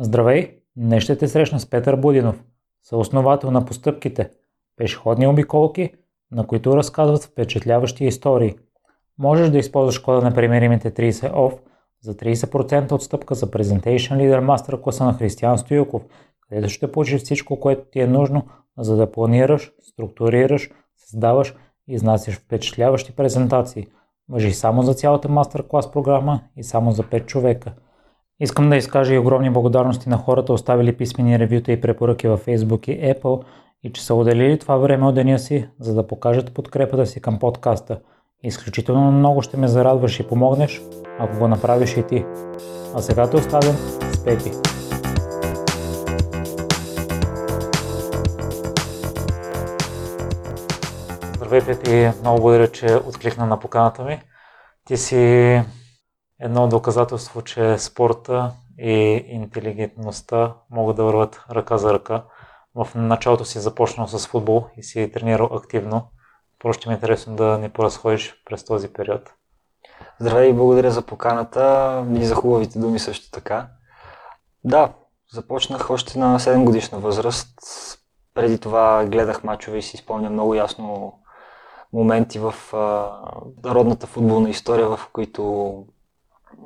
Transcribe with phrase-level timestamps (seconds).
[0.00, 0.58] Здравей!
[0.76, 2.44] Днес ще те срещна с Петър Будинов,
[2.82, 4.30] съосновател на постъпките,
[4.76, 5.90] пешеходни обиколки,
[6.30, 8.54] на които разказват впечатляващи истории.
[9.18, 11.58] Можеш да използваш кода на примеримите 30 OFF
[12.02, 16.02] за 30% отстъпка за Presentation Leader Master класа на Християн Стоюков,
[16.48, 18.46] където ще получиш всичко, което ти е нужно,
[18.78, 21.54] за да планираш, структурираш, създаваш
[21.88, 23.86] и изнасяш впечатляващи презентации.
[24.28, 27.72] Въжи само за цялата мастер-клас програма и само за 5 човека–
[28.40, 32.88] Искам да изкажа и огромни благодарности на хората, оставили писмени ревюта и препоръки във Facebook
[32.88, 33.44] и Apple
[33.82, 37.38] и че са отделили това време от деня си, за да покажат подкрепата си към
[37.38, 38.00] подкаста.
[38.42, 40.82] Изключително много ще ме зарадваш и помогнеш,
[41.18, 42.24] ако го направиш и ти.
[42.94, 43.76] А сега те оставям
[44.12, 44.50] с Пепи.
[51.36, 52.18] Здравей, Пепи.
[52.20, 54.20] Много благодаря, че откликна на поканата ми.
[54.84, 55.62] Ти си
[56.40, 62.24] едно доказателство, че спорта и интелигентността могат да върват ръка за ръка.
[62.74, 66.08] В началото си започнал с футбол и си тренирал активно.
[66.58, 69.34] Просто ми е интересно да ни поразходиш през този период.
[70.20, 73.68] Здравей и благодаря за поканата и за хубавите думи също така.
[74.64, 74.92] Да,
[75.32, 77.58] започнах още на 7 годишна възраст.
[78.34, 81.18] Преди това гледах мачове и си спомням много ясно
[81.92, 83.12] моменти в а,
[83.64, 85.84] родната футболна история, в които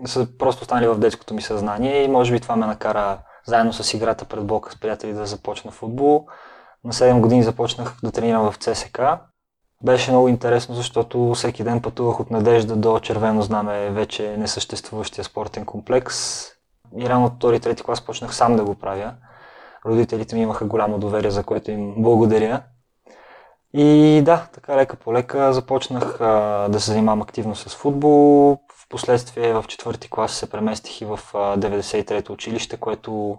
[0.07, 3.95] са просто останали в детското ми съзнание и може би това ме накара заедно с
[3.95, 6.27] играта пред блока с приятели да започна футбол.
[6.85, 9.01] На 7 години започнах да тренирам в ЦСК.
[9.85, 15.65] Беше много интересно, защото всеки ден пътувах от Надежда до Червено знаме, вече несъществуващия спортен
[15.65, 16.47] комплекс.
[16.97, 19.15] И рано от втори трети клас почнах сам да го правя.
[19.87, 22.63] Родителите ми имаха голямо доверие, за което им благодаря.
[23.73, 28.59] И да, така лека по лека започнах а, да се занимавам активно с футбол.
[28.89, 33.39] Впоследствие в четвърти клас се преместих и в 93-то училище, което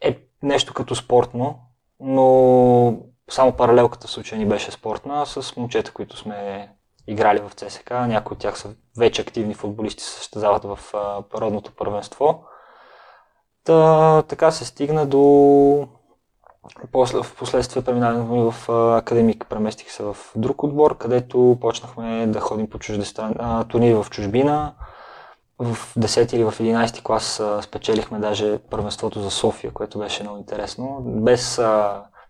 [0.00, 1.58] е нещо като спортно,
[2.00, 2.96] но
[3.30, 6.70] само паралелката в случая ни беше спортна с момчета, които сме
[7.06, 7.90] играли в ЦСК.
[7.90, 10.78] Някои от тях са вече активни футболисти, състезават в
[11.30, 12.44] пародното първенство.
[13.64, 15.88] Та, така се стигна до
[16.92, 19.46] после, в последствие преминаваме в академик.
[19.48, 23.64] Преместих се в друг отбор, където почнахме да ходим по чуждестран...
[23.68, 24.74] турнири в чужбина.
[25.58, 30.98] В 10 или в 11 клас спечелихме даже първенството за София, което беше много интересно.
[31.04, 31.60] Без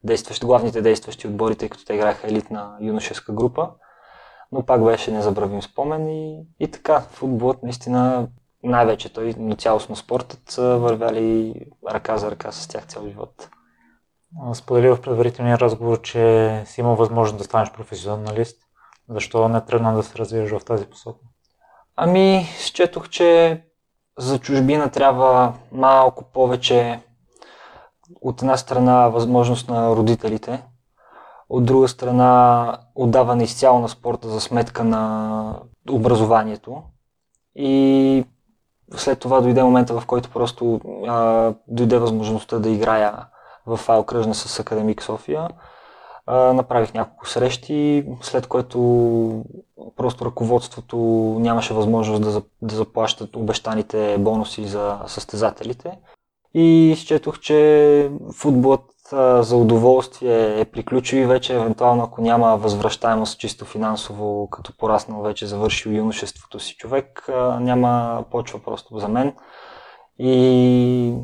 [0.04, 3.70] действащи, главните действащи отбори, тъй като те играха елитна юношеска група.
[4.52, 8.28] Но пак беше незабравим спомен и, и така, футболът наистина
[8.62, 11.54] най-вече той, но цялостно спортът вървяли
[11.90, 13.48] ръка за ръка с тях цял живот
[14.54, 18.58] сподели в предварителния разговор, че си имал възможност да станеш професионалист.
[19.08, 21.20] Защо не тръгна да се развиеш в тази посока?
[21.96, 23.60] Ами, счетох, че
[24.18, 27.00] за чужбина трябва малко повече
[28.20, 30.62] от една страна възможност на родителите,
[31.48, 36.82] от друга страна отдаване изцяло на спорта за сметка на образованието.
[37.54, 38.24] И
[38.96, 43.26] след това дойде момента, в който просто а, дойде възможността да играя
[43.66, 45.48] в окръжна с Академик София.
[46.28, 48.78] Направих няколко срещи, след което
[49.96, 50.96] просто ръководството
[51.40, 55.98] нямаше възможност да, да заплащат обещаните бонуси за състезателите.
[56.54, 58.90] И счетох, че футболът
[59.40, 65.46] за удоволствие е приключил и вече евентуално ако няма възвръщаемост чисто финансово, като пораснал вече
[65.46, 67.28] завършил юношеството си човек,
[67.60, 69.34] няма почва просто за мен.
[70.18, 71.14] И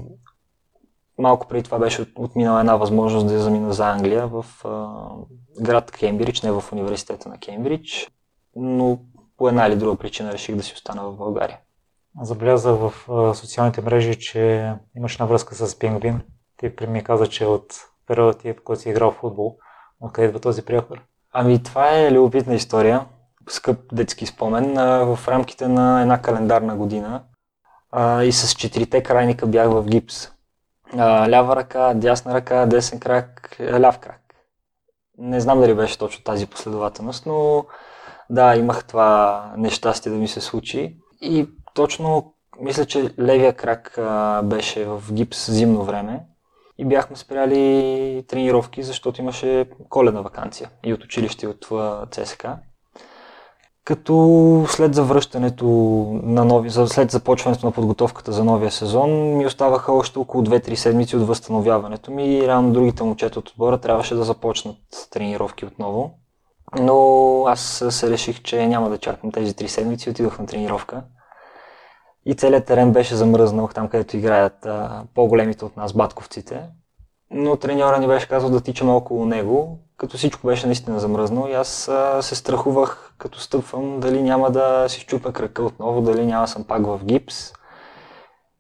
[1.20, 4.88] малко преди това беше отминала една възможност да я замина за Англия в а,
[5.60, 8.10] град Кембридж, не в университета на Кембридж,
[8.56, 8.98] но
[9.36, 11.58] по една или друга причина реших да си остана в България.
[12.22, 16.20] Забелязах в а, социалните мрежи, че имаш навръзка с Пингвин.
[16.56, 17.75] Ти при ми каза, че от
[18.06, 19.56] периода ти, в който си играл в футбол,
[20.00, 20.97] откъде идва този приятел?
[21.32, 23.06] Ами това е любопитна история,
[23.48, 24.78] скъп детски спомен.
[24.78, 27.22] А, в рамките на една календарна година
[27.91, 30.28] а, и с четирите крайника бях в гипс
[30.99, 34.20] лява ръка, дясна ръка, десен крак, ляв крак.
[35.19, 37.64] Не знам дали беше точно тази последователност, но
[38.31, 40.97] да, имах това нещастие да ми се случи.
[41.20, 46.26] И точно мисля, че левия крак а, беше в гипс зимно време
[46.79, 51.67] и бяхме спряли тренировки, защото имаше коледна вакансия и от училище, и от
[52.11, 52.59] ЦСКА
[53.90, 55.66] като след завръщането
[56.22, 61.16] на нови, след започването на подготовката за новия сезон ми оставаха още около 2-3 седмици
[61.16, 64.76] от възстановяването ми и реално другите момчета от отбора трябваше да започнат
[65.10, 66.14] тренировки отново.
[66.81, 71.02] Но аз се реших, че няма да чакам тези 3 седмици отидох на тренировка.
[72.26, 76.62] и целият терен беше замръзнал там, където играят а, по-големите от нас, батковците.
[77.31, 81.53] Но треньора ни беше казал да тичаме около него, като всичко беше наистина замръзнало и
[81.53, 86.49] аз а, се страхувах, като стъпвам, дали няма да си щупя крака отново, дали няма
[86.49, 87.53] съм пак в гипс.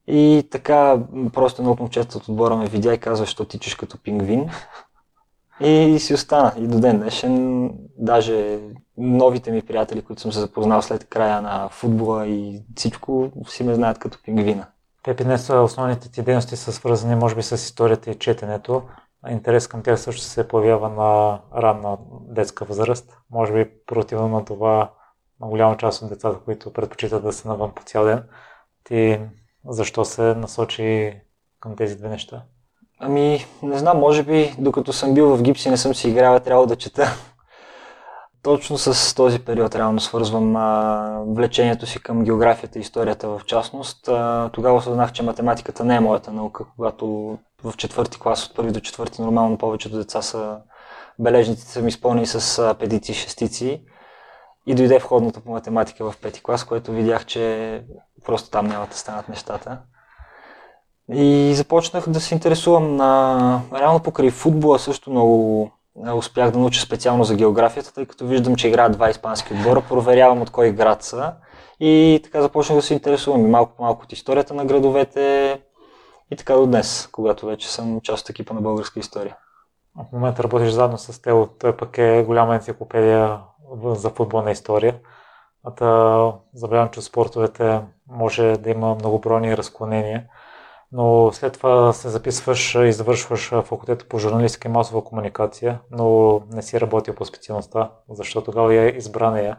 [0.06, 0.98] И така,
[1.32, 4.50] просто едно от момчета от отбора ме видя и казва, що тичаш като пингвин.
[5.60, 6.52] И си остана.
[6.58, 8.58] И до ден днешен, даже
[8.98, 13.74] новите ми приятели, които съм се запознал след края на футбола и всичко, си ме
[13.74, 14.66] знаят като пингвина.
[15.02, 18.82] Пепи, днес основните ти дейности са свързани, може би, с историята и четенето.
[19.30, 23.18] Интерес към тях също се появява на ранна детска възраст.
[23.30, 24.90] Може би противно на това
[25.40, 28.22] на голяма част от децата, които предпочитат да се навън по цял ден.
[28.84, 29.20] Ти
[29.68, 31.20] защо се насочи
[31.60, 32.42] към тези две неща?
[32.98, 36.66] Ами, не знам, може би докато съм бил в гипси не съм си играл, трябва
[36.66, 37.06] да чета.
[38.42, 44.08] Точно с този период реално свързвам а, влечението си към географията и историята в частност.
[44.08, 48.72] А, тогава осъзнах, че математиката не е моята наука, когато в четвърти клас, от първи
[48.72, 50.58] до четвърти, нормално повечето деца са
[51.18, 53.82] бележниците са ми изпълнени с педици и шестици.
[54.66, 57.84] И дойде входното по математика в пети клас, което видях, че
[58.24, 59.78] просто там няма да станат нещата.
[61.12, 63.62] И започнах да се интересувам на...
[63.74, 65.70] Реално покрай футбола също много
[66.14, 70.42] успях да науча специално за географията, тъй като виждам, че играят два испански отбора, проверявам
[70.42, 71.32] от кой град са
[71.80, 75.60] и така започнах да се интересувам и малко по малко от историята на градовете
[76.30, 79.36] и така до днес, когато вече съм част от екипа на българска история.
[79.96, 83.40] В момента работиш заедно с Тело, той пък е голяма енциклопедия
[83.84, 84.98] за футболна история.
[85.76, 90.24] Та забравям, че спортовете може да има многобройни разклонения
[90.92, 96.62] но след това се записваш и завършваш факултета по журналистика и масова комуникация, но не
[96.62, 99.56] си работил по специалността, защото тогава я избрана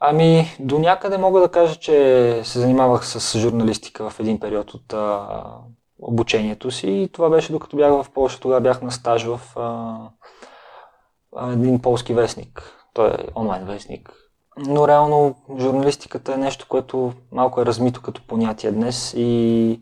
[0.00, 4.92] Ами, до някъде мога да кажа, че се занимавах с журналистика в един период от
[4.92, 5.42] а,
[5.98, 8.40] обучението си и това беше докато бях в Польша.
[8.40, 12.62] Тогава бях на стаж в а, един полски вестник.
[12.94, 14.12] Той е онлайн вестник.
[14.56, 19.80] Но реално журналистиката е нещо, което малко е размито като понятие днес и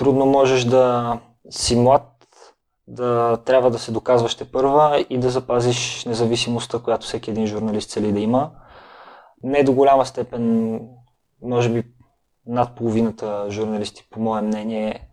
[0.00, 1.18] трудно можеш да
[1.50, 2.06] си млад,
[2.86, 7.90] да трябва да се доказваш те първа и да запазиш независимостта, която всеки един журналист
[7.90, 8.50] цели да има.
[9.42, 10.80] Не до голяма степен,
[11.42, 11.84] може би
[12.46, 15.08] над половината журналисти, по мое мнение,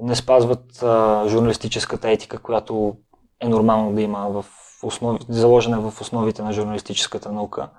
[0.00, 2.96] не спазват а, журналистическата етика, която
[3.40, 4.44] е нормално да има в
[4.82, 7.70] основи, заложена в основите на журналистическата наука.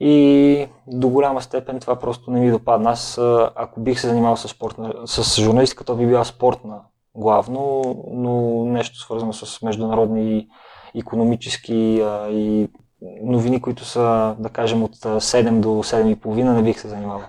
[0.00, 2.90] И до голяма степен това просто не ми допадна.
[2.90, 3.18] Аз,
[3.54, 6.80] ако бих се занимавал с, спортна, с журналистика, то би била спортна
[7.14, 10.48] главно, но нещо свързано с международни
[10.94, 12.68] економически и
[13.22, 17.26] новини, които са, да кажем, от 7 до 7,5, не бих се занимавал.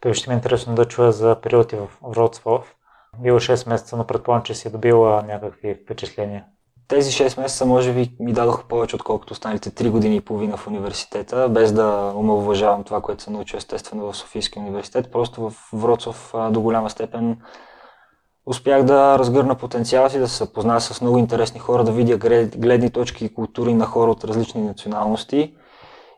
[0.00, 2.74] Той ще ми е интересно да чуя за периоди в Вроцлав.
[3.22, 6.44] Било 6 месеца, но предполагам, че си е добила някакви впечатления
[6.88, 10.66] тези 6 месеца може би ми дадоха повече, отколкото останалите 3 години и половина в
[10.66, 15.12] университета, без да омалуважавам това, което съм научил естествено в Софийския университет.
[15.12, 17.36] Просто в Вроцов до голяма степен
[18.46, 22.18] успях да разгърна потенциала си, да се запозная с много интересни хора, да видя
[22.56, 25.54] гледни точки и култури на хора от различни националности.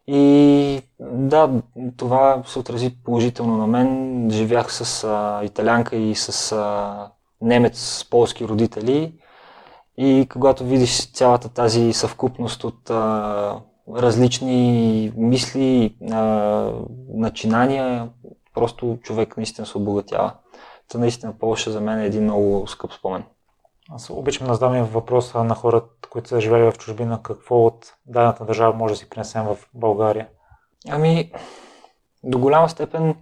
[0.07, 1.51] И да,
[1.97, 4.31] това се отрази положително на мен.
[4.31, 6.97] Живях с а, италянка и с а,
[7.41, 9.13] немец с полски родители
[9.98, 13.60] и когато видиш цялата тази съвкупност от а,
[13.94, 16.72] различни мисли, а,
[17.08, 18.10] начинания,
[18.55, 20.32] просто човек наистина се обогатява.
[20.88, 23.24] Та наистина Полша за мен е един много скъп спомен.
[23.91, 28.44] Аз обичам да задам въпроса на хората, които са живели в чужбина, какво от дадената
[28.44, 30.29] държава може да си принесем в България?
[30.88, 31.32] Ами,
[32.24, 33.15] до голяма степен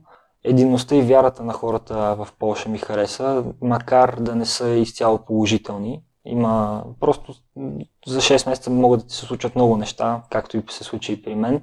[0.45, 6.03] единността и вярата на хората в Польша ми хареса, макар да не са изцяло положителни.
[6.25, 7.35] Има просто
[8.07, 11.23] за 6 месеца могат да ти се случат много неща, както и се случи и
[11.23, 11.63] при мен.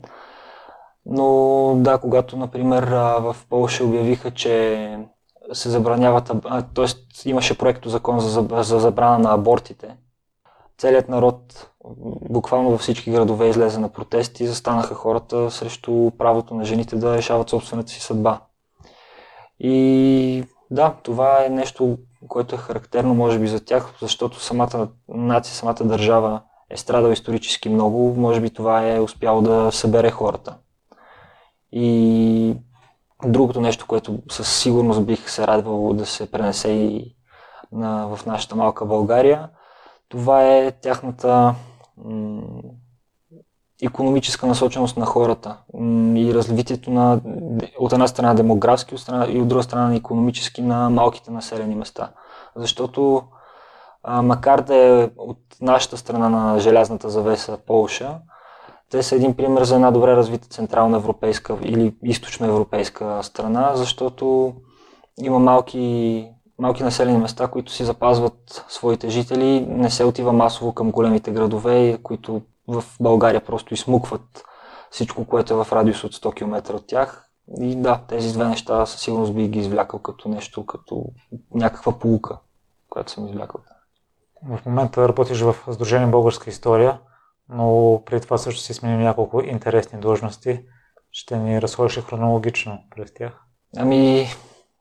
[1.05, 2.83] Но да, когато, например,
[3.19, 4.97] в Польша обявиха, че
[5.53, 6.31] се забраняват,
[6.75, 7.29] т.е.
[7.29, 9.97] имаше проекто закон за, за забрана на абортите.
[10.77, 11.69] Целият народ,
[12.29, 17.17] буквално във всички градове излезе на протести и застанаха хората срещу правото на жените да
[17.17, 18.41] решават собствената си съдба.
[19.59, 21.97] И да, това е нещо,
[22.27, 27.69] което е характерно може би за тях, защото самата нация, самата държава е страдала исторически
[27.69, 30.57] много, може би това е успяло да събере хората.
[31.71, 32.55] И
[33.25, 37.15] другото нещо, което със сигурност бих се радвал да се пренесе и
[37.71, 39.49] на, в нашата малка България,
[40.09, 41.55] това е тяхната
[43.81, 45.57] економическа насоченост на хората
[46.15, 47.19] и развитието на
[47.79, 51.75] от една страна демографски от страна, и от друга страна на економически на малките населени
[51.75, 52.11] места.
[52.55, 53.23] Защото
[54.03, 58.19] а, макар да е от нашата страна на желязната завеса Полша,
[58.89, 64.53] те са един пример за една добре развита централна европейска или източно европейска страна, защото
[65.21, 66.27] има малки,
[66.59, 71.97] малки населени места, които си запазват своите жители, не се отива масово към големите градове,
[72.03, 74.43] които в България просто измукват
[74.91, 77.27] всичко, което е в радиус от 100 км от тях.
[77.59, 81.05] И да, тези две неща със сигурност би ги извлякал като нещо, като
[81.53, 82.37] някаква полука,
[82.89, 83.61] която съм извлякал.
[84.43, 86.99] В момента работиш в Сдружение Българска история,
[87.49, 90.65] но преди това също си сменил няколко интересни длъжности.
[91.11, 93.41] Ще ни разходиш хронологично през тях?
[93.77, 94.27] Ами,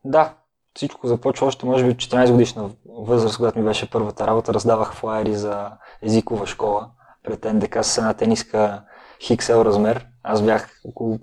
[0.05, 0.35] да.
[0.77, 4.55] Всичко започва още, може би, 14 годишна възраст, когато ми беше първата работа.
[4.55, 5.71] Раздавах флайери за
[6.03, 6.91] езикова школа
[7.23, 8.83] пред НДК с една тениска
[9.21, 10.07] XL размер.
[10.23, 11.19] Аз бях около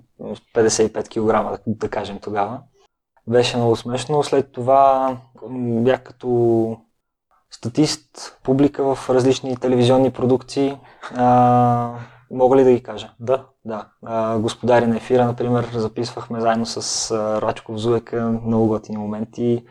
[0.54, 2.60] 55 кг, да кажем тогава.
[3.26, 4.22] Беше много смешно.
[4.22, 5.16] След това
[5.50, 6.76] бях като
[7.50, 10.78] статист, публика в различни телевизионни продукции.
[11.16, 11.94] А,
[12.30, 13.12] мога ли да ги кажа?
[13.20, 13.44] Да.
[13.64, 13.86] Да.
[14.06, 19.64] А, Господари на ефира, например, записвахме заедно с а, Рачков Зуека много готини моменти.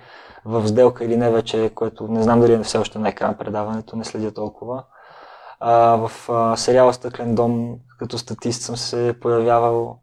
[0.45, 3.95] В сделка или не вече, което не знам дали е все още на екран предаването,
[3.95, 4.83] не следя толкова.
[5.59, 9.99] А, в а, сериала Стъклен дом като статист съм се появявал.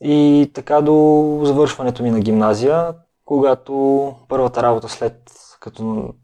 [0.00, 6.14] И така до завършването ми на гимназия, когато първата работа след като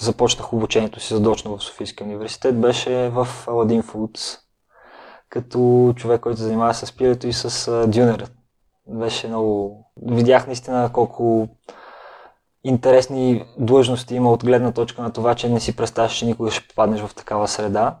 [0.00, 4.38] започнах обучението си задочно в Софийския университет, беше в Aladdin Foods,
[5.28, 8.30] като човек, който занимава с пилето и с дюнер.
[8.86, 9.84] Беше много...
[10.06, 11.48] Видях наистина колко
[12.68, 16.68] интересни длъжности има от гледна точка на това, че не си представяш, че никога ще
[16.68, 17.98] попаднеш в такава среда.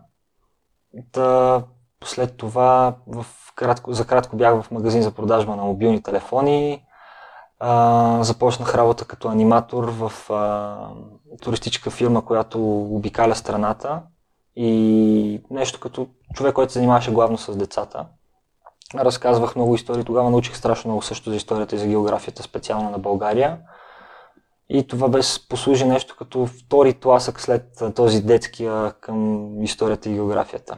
[1.12, 1.62] Та,
[2.04, 6.82] след това в кратко, за кратко бях в магазин за продажба на мобилни телефони.
[7.60, 10.76] А, започнах работа като аниматор в а,
[11.42, 14.02] туристическа фирма, която обикаля страната
[14.56, 18.06] и нещо като човек, който се занимаваше главно с децата.
[18.94, 22.98] Разказвах много истории, тогава научих страшно много също за историята и за географията, специално на
[22.98, 23.58] България.
[24.70, 30.76] И това без послужи нещо като втори тласък след този детския към историята и географията.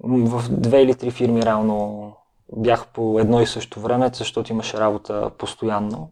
[0.00, 2.12] В две или три фирми реално
[2.56, 6.10] бях по едно и също време, защото имаше работа постоянно.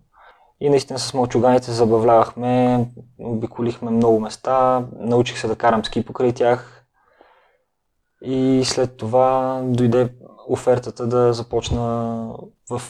[0.60, 2.86] И наистина с мълчуганите забавлявахме,
[3.18, 6.84] обиколихме много места, научих се да карам ски покрай тях.
[8.22, 10.08] И след това дойде
[10.48, 12.28] офертата да започна
[12.70, 12.82] в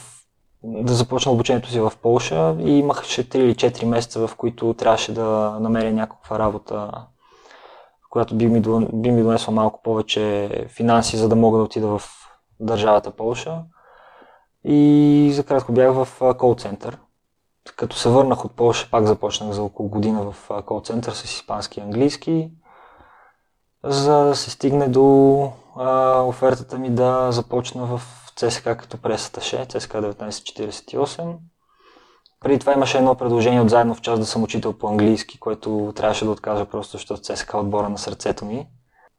[0.64, 5.14] да започна обучението си в Полша и имаше 3 или 4 месеца, в които трябваше
[5.14, 6.90] да намеря някаква работа,
[8.11, 8.61] която би ми,
[8.92, 12.02] би ми донесла малко повече финанси, за да мога да отида в
[12.61, 13.62] държавата Полша.
[14.64, 16.99] И за кратко бях в кол-център.
[17.76, 21.83] Като се върнах от Польша, пак започнах за около година в кол-център с испански и
[21.83, 22.50] английски,
[23.85, 29.92] за да се стигне до а, офертата ми да започна в ЦСК като пресаташе, ЦСК
[29.92, 31.36] 1948.
[32.40, 35.92] Преди това имаше едно предложение от заедно в час да съм учител по английски, което
[35.96, 38.66] трябваше да откажа просто, защото ЦСК е отбора на сърцето ми.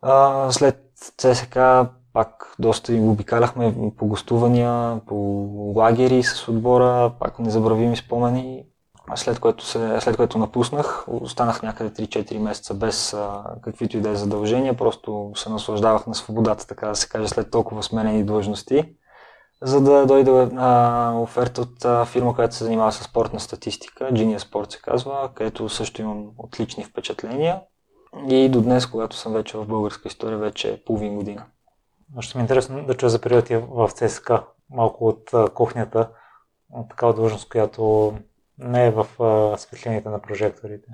[0.01, 0.81] А, след
[1.17, 1.57] ЦСК
[2.13, 5.15] пак доста и обикаляхме по гостувания, по
[5.75, 8.63] лагери с отбора, пак незабравими спомени.
[9.15, 14.10] След което, се, след което напуснах, останах някъде 3-4 месеца без а, каквито и да
[14.10, 18.95] е задължения, просто се наслаждавах на свободата, така да се каже, след толкова сменени длъжности,
[19.65, 24.38] за да дойде а, оферта от а, фирма, която се занимава с спортна статистика, Genius
[24.38, 27.62] Sport се казва, където също имам отлични впечатления.
[28.29, 31.45] И до днес, когато съм вече в българска история, вече е половин година.
[32.19, 36.10] Ще ми е интересно да чуя за период в ЦСКА, малко от кухнята,
[36.74, 38.13] от такава длъжност, която
[38.57, 39.07] не е в
[39.57, 40.88] светлините на прожекторите.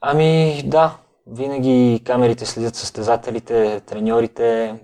[0.00, 4.80] Ами да, винаги камерите следят състезателите, треньорите,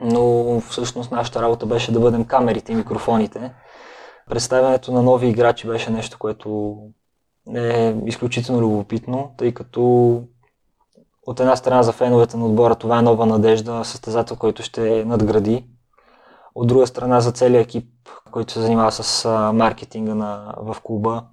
[0.00, 3.52] но всъщност нашата работа беше да бъдем камерите и микрофоните.
[4.28, 6.78] Представянето на нови играчи беше нещо, което
[7.54, 10.22] е изключително любопитно, тъй като
[11.26, 15.64] от една страна за феновете на отбора това е нова надежда, състезател, който ще надгради.
[16.54, 17.88] От друга страна за целият екип,
[18.30, 21.24] който се занимава с маркетинга на, в клуба,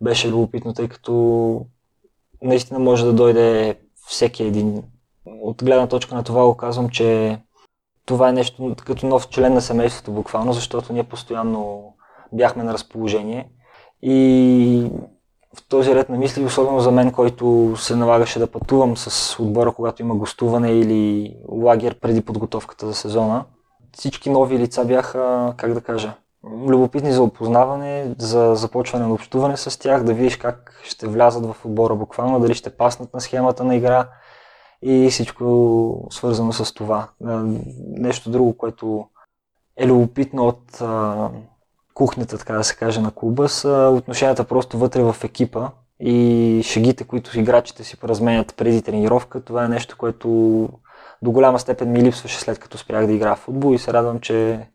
[0.00, 1.66] беше любопитно, тъй като
[2.42, 4.82] наистина може да дойде всеки един.
[5.26, 7.38] От гледна точка на това го казвам, че
[8.06, 11.94] това е нещо като нов член на семейството буквално, защото ние постоянно
[12.32, 13.48] бяхме на разположение.
[14.02, 14.90] И
[15.56, 19.72] в този ред на мисли, особено за мен, който се налагаше да пътувам с отбора,
[19.72, 23.44] когато има гостуване или лагер преди подготовката за сезона,
[23.92, 26.14] всички нови лица бяха, как да кажа,
[26.66, 31.56] любопитни за опознаване, за започване на общуване с тях, да видиш как ще влязат в
[31.64, 34.08] отбора буквално, дали ще паснат на схемата на игра
[34.86, 37.08] и всичко свързано с това.
[37.78, 39.08] Нещо друго, което
[39.76, 40.82] е любопитно от
[41.94, 47.04] кухнята, така да се каже, на клуба, са отношенията просто вътре в екипа и шегите,
[47.04, 49.44] които играчите си поразменят преди тренировка.
[49.44, 50.28] Това е нещо, което
[51.22, 54.20] до голяма степен ми липсваше след като спрях да игра в футбол и се радвам,
[54.20, 54.68] че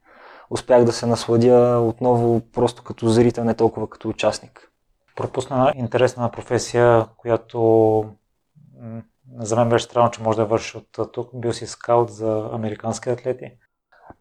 [0.50, 4.72] успях да се насладя отново просто като зрител, не толкова като участник.
[5.16, 8.06] Пропусна интересна професия, която
[9.38, 11.30] за мен беше странно, че може да върши от тук.
[11.34, 13.52] Бил си скаут за американски атлети.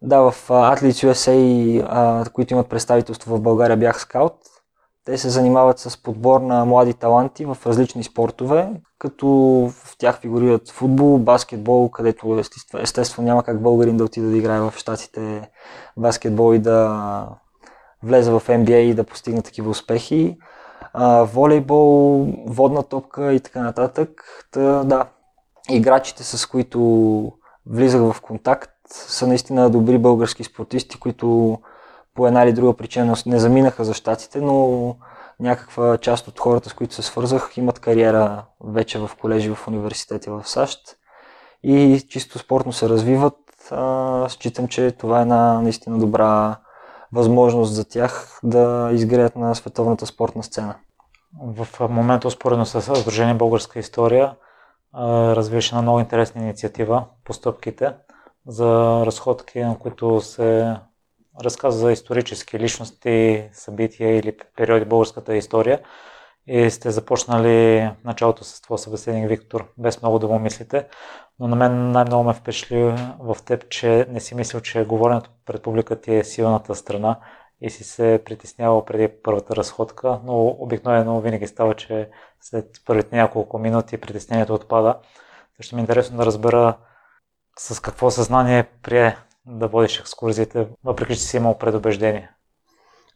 [0.01, 4.33] Да, в Athletes USA, които имат представителство в България, бях скаут.
[5.05, 9.27] Те се занимават с подбор на млади таланти в различни спортове, като
[9.71, 12.43] в тях фигурират футбол, баскетбол, където
[12.79, 15.49] естествено, няма как българин да отиде да играе в щатите
[15.97, 17.27] баскетбол и да
[18.03, 20.37] влезе в NBA и да постигне такива успехи.
[20.93, 24.23] А, волейбол, водна топка и така нататък.
[24.51, 25.05] Та, да,
[25.69, 26.79] играчите, с които
[27.65, 31.59] влизах в контакт, са наистина добри български спортисти, които
[32.15, 34.95] по една или друга причина не заминаха за щатите, но
[35.39, 40.29] някаква част от хората, с които се свързах, имат кариера вече в колежи, в университети
[40.29, 40.79] в САЩ
[41.63, 43.37] и чисто спортно се развиват.
[43.71, 46.57] А, считам, че това е една наистина добра
[47.11, 50.75] възможност за тях да изгреят на световната спортна сцена.
[51.43, 54.35] В момента, успоредно с Сдружение Българска история,
[54.95, 57.93] развиваше на много интересна инициатива постъпките
[58.47, 60.75] за разходки, на които се
[61.43, 65.79] разказва за исторически личности, събития или периоди българската история.
[66.51, 70.87] И сте започнали началото с твоя събеседник Виктор, без много да му мислите.
[71.39, 75.63] Но на мен най-много ме впечатли в теб, че не си мислил, че говоренето пред
[75.63, 77.19] публика ти е силната страна
[77.61, 82.09] и си се притеснявал преди първата разходка, но обикновено винаги става, че
[82.41, 84.99] след първите няколко минути притеснението отпада.
[85.57, 86.77] Също ми е интересно да разбера
[87.59, 92.31] с какво съзнание прие да водиш екскурзиите, въпреки че си имал предубеждение?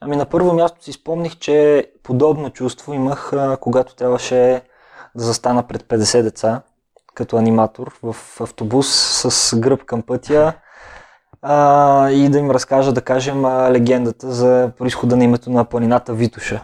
[0.06, 4.62] Ами на първо място си спомних, че подобно чувство имах, когато трябваше
[5.16, 6.62] да застана пред 50 деца
[7.14, 8.88] като аниматор в автобус
[9.24, 10.54] с гръб към пътя
[11.42, 16.64] а, и да им разкажа, да кажем, легендата за происхода на името на планината Витуша.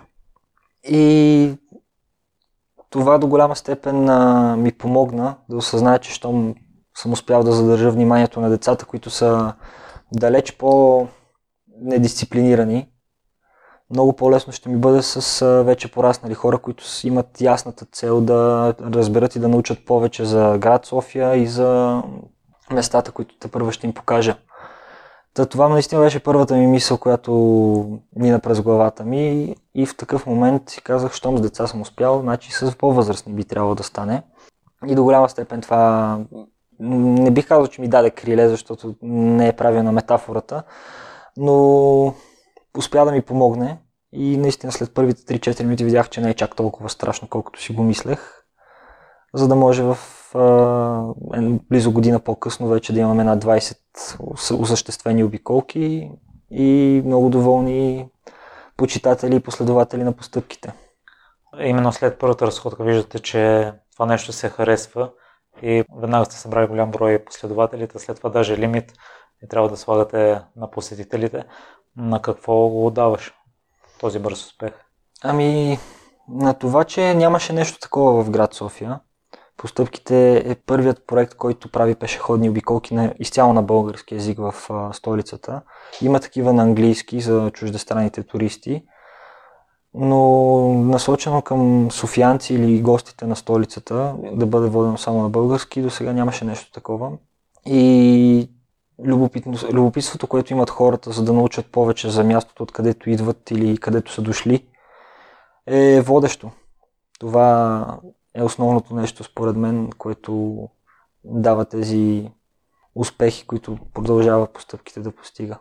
[0.84, 1.54] И
[2.90, 6.56] това до голяма степен а, ми помогна да осъзная, че щом
[6.98, 9.54] съм успял да задържа вниманието на децата, които са
[10.12, 12.90] далеч по-недисциплинирани.
[13.90, 19.36] Много по-лесно ще ми бъде с вече пораснали хора, които имат ясната цел да разберат
[19.36, 22.02] и да научат повече за град София и за
[22.72, 24.38] местата, които те първо ще им покажа.
[25.34, 27.32] Та, това наистина беше първата ми мисъл, която
[28.16, 32.22] мина през главата ми и в такъв момент си казах, щом с деца съм успял,
[32.22, 34.24] значи с по-възрастни би трябвало да стане.
[34.88, 36.20] И до голяма степен това
[36.80, 40.64] не бих казал, че ми даде криле, защото не е правилна метафората,
[41.38, 42.14] но
[42.78, 43.78] успя да ми помогне
[44.14, 47.74] и наистина след първите 3-4 минути видях, че не е чак толкова страшно, колкото си
[47.74, 48.44] го мислех,
[49.34, 49.98] за да може в
[50.36, 51.14] а,
[51.70, 56.12] близо година по-късно вече да имаме на 20 осъществени обиколки
[56.52, 58.10] и много доволни
[58.78, 60.74] почитатели и последователи на постъпките.
[61.60, 65.12] Именно след първата разходка виждате, че това нещо се харесва
[65.62, 68.94] и веднага сте събрали голям брой последователите, след това даже лимит
[69.44, 71.44] и трябва да слагате на посетителите.
[71.98, 73.34] На какво го даваш
[74.00, 74.72] този бърз успех?
[75.24, 75.80] Ами,
[76.30, 79.00] на това, че нямаше нещо такова в град София.
[79.58, 84.94] Постъпките е първият проект, който прави пешеходни обиколки на, изцяло на български язик в а,
[84.94, 85.62] столицата.
[86.02, 88.84] Има такива на английски за чуждестранните туристи
[89.94, 95.90] но насочено към софиянци или гостите на столицата, да бъде водено само на български, до
[95.90, 97.12] сега нямаше нещо такова.
[97.66, 98.52] И
[99.06, 104.22] любопитството, което имат хората, за да научат повече за мястото, откъдето идват или където са
[104.22, 104.68] дошли,
[105.68, 106.52] е водещо.
[107.20, 107.86] Това
[108.36, 110.60] е основното нещо, според мен, което
[111.24, 112.32] дава тези
[112.96, 115.58] успехи, които продължава постъпките да постига.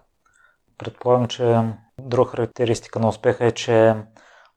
[0.79, 1.63] Предполагам, че
[2.01, 3.95] друга характеристика на успеха е, че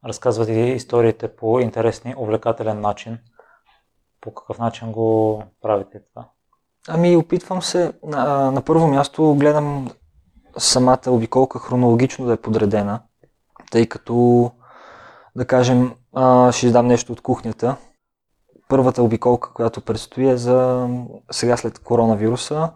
[0.06, 3.20] разказвате историите по интересни, увлекателен начин.
[4.22, 6.30] По какъв начин го правите това?
[6.88, 7.94] Ами, опитвам се.
[8.04, 9.89] На, на първо място гледам
[10.58, 13.02] самата обиколка хронологично да е подредена,
[13.72, 14.52] тъй като,
[15.36, 15.94] да кажем,
[16.52, 17.76] ще дам нещо от кухнята.
[18.67, 20.89] Първата обиколка, която предстои е за
[21.32, 22.72] сега след коронавируса,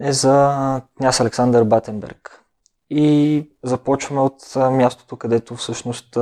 [0.00, 2.44] е за княз Александър Батенберг.
[2.90, 6.16] И започваме от мястото, където всъщност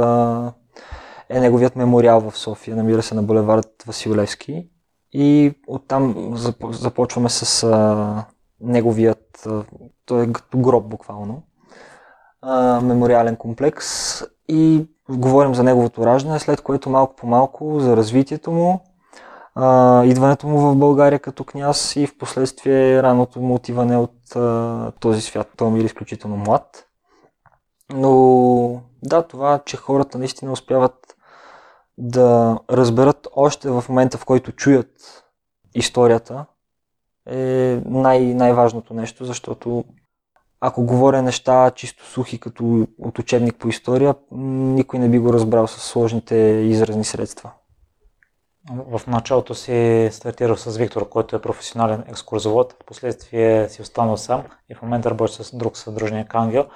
[1.28, 2.76] е неговият мемориал в София.
[2.76, 4.68] Намира се на булевард Василевски.
[5.12, 6.34] И оттам
[6.70, 8.24] започваме с а,
[8.60, 9.64] неговият, а,
[10.06, 11.42] той е като гроб буквално,
[12.42, 13.86] а, мемориален комплекс
[14.48, 18.80] и говорим за неговото раждане, след което малко по малко за развитието му,
[19.54, 24.92] а, идването му в България като княз и в последствие раното му отиване от а,
[25.00, 25.48] този свят.
[25.56, 26.84] Той е изключително млад.
[27.94, 31.17] Но да, това, че хората наистина успяват
[31.98, 35.24] да разберат още в момента, в който чуят
[35.74, 36.46] историята,
[37.30, 39.84] е най- най-важното нещо, защото
[40.60, 45.66] ако говоря неща чисто сухи, като от учебник по история, никой не би го разбрал
[45.66, 47.50] с сложните изразни средства.
[48.70, 54.74] В началото си стартирал с Виктор, който е професионален екскурзовод, впоследствие си останал сам и
[54.74, 56.66] в момента работи с друг съдружник Ангел.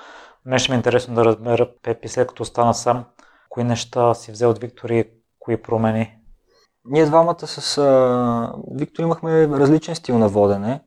[0.46, 3.04] Мен ще ми е интересно да разбера, Пепи, след като стана сам,
[3.52, 5.04] кои неща си взел от Виктор и
[5.38, 6.18] кои промени?
[6.84, 10.80] Ние двамата с а, Виктор имахме различен стил на водене.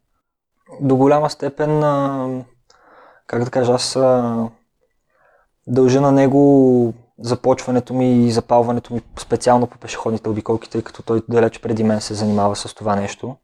[0.82, 2.28] До голяма степен, а,
[3.28, 4.38] как да кажа, аз а,
[5.68, 11.22] дължа на него започването ми и запалването ми специално по пешеходните обиколки, тъй като той
[11.30, 13.36] далеч преди мен се занимава с това нещо.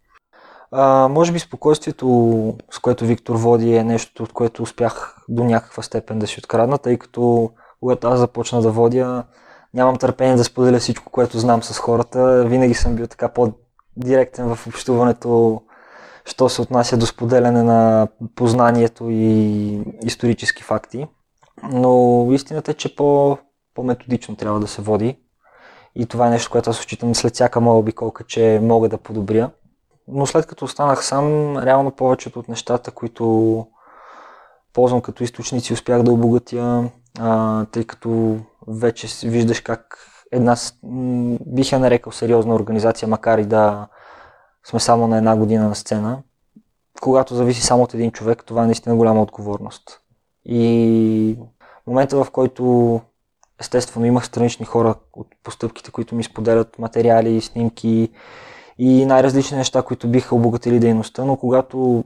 [0.72, 5.84] А, може би спокойствието, с което Виктор води е нещо, от което успях до някаква
[5.84, 9.24] степен да си открадна, тъй като когато аз започна да водя,
[9.74, 12.46] нямам търпение да споделя всичко, което знам с хората.
[12.48, 15.62] Винаги съм бил така по-директен в общуването,
[16.26, 21.08] що се отнася до споделяне на познанието и исторически факти.
[21.64, 23.38] Но истината е, че по,
[23.76, 25.18] по-методично трябва да се води.
[25.96, 29.52] И това е нещо, което аз считам след всяка моя обиколка, че мога да подобря.
[30.08, 33.68] Но след като останах сам, реално повечето от нещата, които
[34.74, 39.98] ползвам като източници, успях да обогатя, а, тъй като вече виждаш как
[40.32, 40.56] една,
[41.46, 43.88] бих я нарекал сериозна организация, макар и да
[44.66, 46.24] сме само на една година на сцена.
[47.02, 50.02] Когато зависи само от един човек, това е наистина голяма отговорност.
[50.46, 51.38] И
[51.88, 53.02] момента, в който
[53.60, 58.10] естествено имах странични хора от постъпките, които ми споделят материали, снимки
[58.78, 62.04] и най-различни неща, които биха обогатили дейността, но когато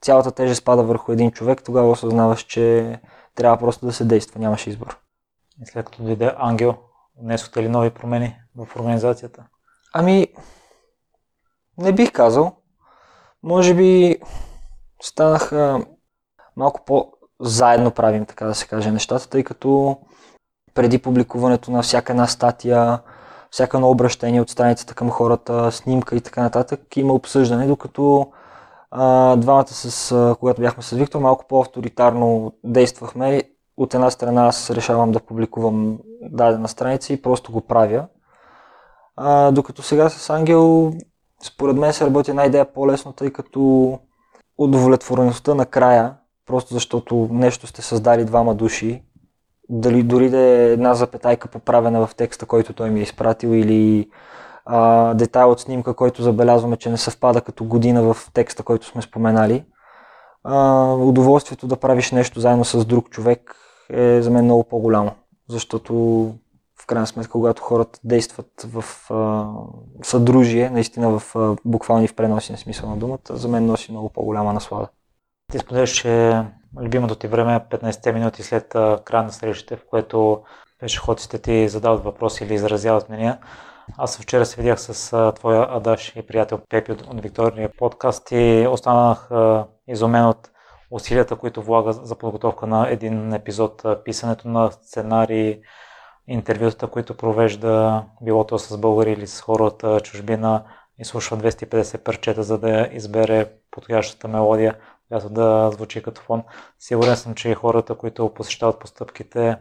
[0.00, 2.98] цялата тежест пада върху един човек, тогава осъзнаваш, че
[3.36, 4.98] трябва просто да се действа, нямаше избор.
[5.62, 6.74] И след като дойде Ангел,
[7.22, 9.44] внесохте ли нови промени в организацията?
[9.94, 10.28] Ами,
[11.78, 12.56] не бих казал.
[13.42, 14.18] Може би
[15.02, 15.86] станаха
[16.56, 19.98] малко по-заедно правим, така да се каже, нещата, тъй като
[20.74, 23.02] преди публикуването на всяка една статия,
[23.50, 28.32] всяка едно обращение от страницата към хората, снимка и така нататък, има обсъждане, докато
[29.36, 33.42] двамата с, когато бяхме с Виктор, малко по-авторитарно действахме.
[33.76, 38.06] От една страна аз решавам да публикувам дадена страница и просто го правя.
[39.16, 40.92] А, докато сега с Ангел,
[41.42, 43.98] според мен се работи една идея по-лесно, тъй като
[44.58, 46.14] удовлетвореността накрая,
[46.46, 49.02] просто защото нещо сте създали двама души,
[49.68, 54.10] дали дори да е една запетайка поправена в текста, който той ми е изпратил или
[54.66, 59.02] а, детайл от снимка, който забелязваме, че не съвпада като година в текста, който сме
[59.02, 59.64] споменали.
[60.44, 63.56] А, удоволствието да правиш нещо заедно с друг човек
[63.90, 65.10] е за мен много по-голямо,
[65.48, 65.94] защото
[66.82, 69.46] в крайна сметка, когато хората действат в а,
[70.02, 74.52] съдружие, наистина в а, буквални в преносен смисъл на думата, за мен носи много по-голяма
[74.52, 74.88] наслада.
[75.52, 76.42] Ти споделяш, че
[76.80, 78.68] любимото ти време е 15 минути след
[79.04, 80.42] края на срещите, в което
[80.80, 83.38] пешеходците ти задават въпроси или изразяват мнения.
[83.98, 88.66] Аз вчера се видях с твоя Адаш и приятел Пепи от, от Виктория подкаст и
[88.70, 90.50] останах а, изумен от
[90.90, 95.60] усилията, които влага за подготовка на един епизод, писането на сценарии,
[96.28, 100.64] интервютата, които провежда, било то с българи или с хората чужбина,
[100.98, 106.42] изслушва 250 парчета, за да избере подходящата мелодия, която да звучи като фон.
[106.78, 109.56] Сигурен съм, че и хората, които посещават постъпките,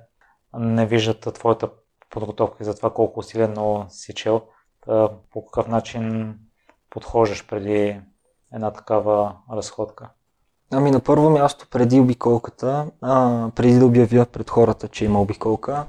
[0.53, 1.69] не виждат твоята
[2.15, 4.41] подготовка и за това колко усилено си чел.
[5.32, 6.36] По какъв начин
[6.89, 8.01] подхождаш преди
[8.54, 10.10] една такава разходка?
[10.73, 15.86] Ами на първо място, преди обиколката, а, преди да обявя пред хората, че има обиколка,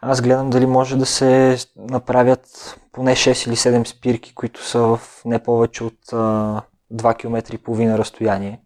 [0.00, 5.00] аз гледам дали може да се направят поне 6 или 7 спирки, които са в
[5.24, 8.60] не повече от а, 2 км и половина разстояние.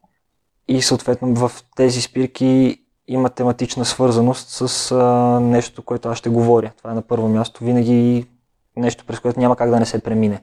[0.68, 6.72] И съответно в тези спирки има тематична свързаност с а, нещо, което аз ще говоря.
[6.78, 7.64] Това е на първо място.
[7.64, 8.26] Винаги
[8.76, 10.40] нещо, през което няма как да не се премине.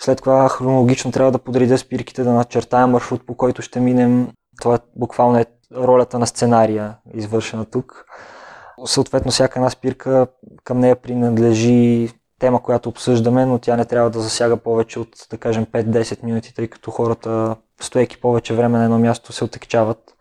[0.00, 4.28] След това хронологично трябва да подредя спирките, да начертая маршрут, по който ще минем.
[4.60, 8.04] Това буквално е ролята на сценария, извършена тук.
[8.84, 10.26] Съответно, всяка една спирка
[10.64, 15.38] към нея принадлежи тема, която обсъждаме, но тя не трябва да засяга повече от, да
[15.38, 20.11] кажем, 5-10 минути, тъй като хората, стоейки повече време на едно място, се отекчават.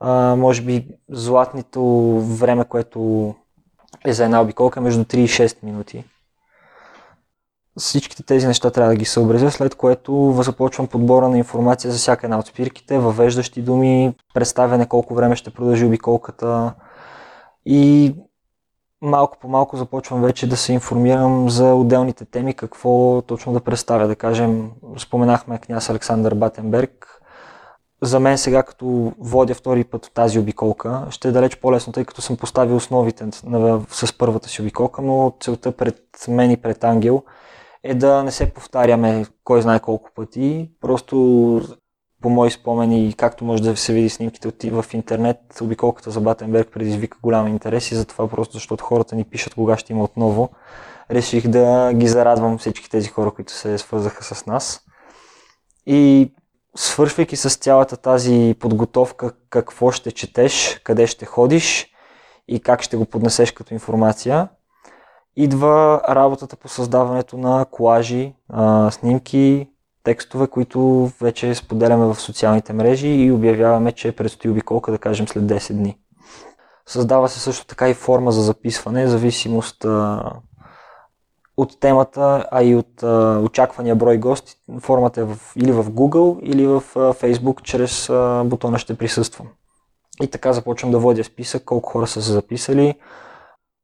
[0.00, 1.82] А, може би златното
[2.20, 3.34] време, което
[4.04, 6.04] е за една обиколка, между 3 и 6 минути.
[7.78, 12.26] Всичките тези неща трябва да ги съобразя, след което започвам подбора на информация за всяка
[12.26, 16.74] една от спирките, въвеждащи думи, представяне колко време ще продължи обиколката
[17.66, 18.14] и
[19.02, 24.08] малко по малко започвам вече да се информирам за отделните теми, какво точно да представя.
[24.08, 27.13] Да кажем, споменахме княз Александър Батенберг.
[28.02, 32.22] За мен сега, като водя втори път тази обиколка, ще е далеч по-лесно, тъй като
[32.22, 33.26] съм поставил основите
[33.88, 37.22] с първата си обиколка, но целта пред мен и пред Ангел
[37.82, 41.16] е да не се повтаряме кой знае колко пъти, просто
[42.22, 47.18] по мои спомени, както може да се види снимките в интернет, обиколката за Батенберг предизвика
[47.22, 50.50] голям интерес и затова просто защото хората ни пишат кога ще има отново,
[51.10, 54.80] реших да ги зарадвам всички тези хора, които се свързаха с нас.
[55.86, 56.32] И
[56.76, 61.90] свършвайки с цялата тази подготовка, какво ще четеш, къде ще ходиш
[62.48, 64.48] и как ще го поднесеш като информация,
[65.36, 68.34] идва работата по създаването на колажи,
[68.90, 69.68] снимки,
[70.02, 75.44] текстове, които вече споделяме в социалните мрежи и обявяваме, че предстои обиколка, да кажем, след
[75.44, 75.98] 10 дни.
[76.86, 79.86] Създава се също така и форма за записване, зависимост
[81.56, 84.54] от темата, а и от а, очаквания брой гости.
[84.80, 89.48] Формата е в, или в Google, или в а, Facebook, чрез а, бутона ще присъствам.
[90.22, 92.94] И така започвам да водя списък, колко хора са се записали,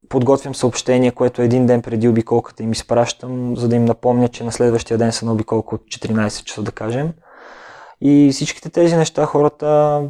[0.08, 4.52] подготвям съобщение, което един ден преди обиколката им изпращам, за да им напомня, че на
[4.52, 7.12] следващия ден са на обиколка от 14 часа, да кажем.
[8.00, 10.02] И всичките тези неща хората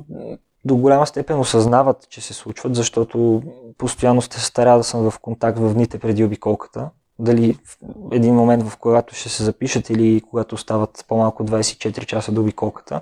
[0.64, 3.42] до голяма степен осъзнават, че се случват, защото
[3.78, 6.90] постоянно сте старя да съм в контакт в дните преди обиколката.
[7.20, 7.76] Дали в
[8.12, 13.00] един момент, в когато ще се запишат или когато остават по-малко 24 часа до обиколката.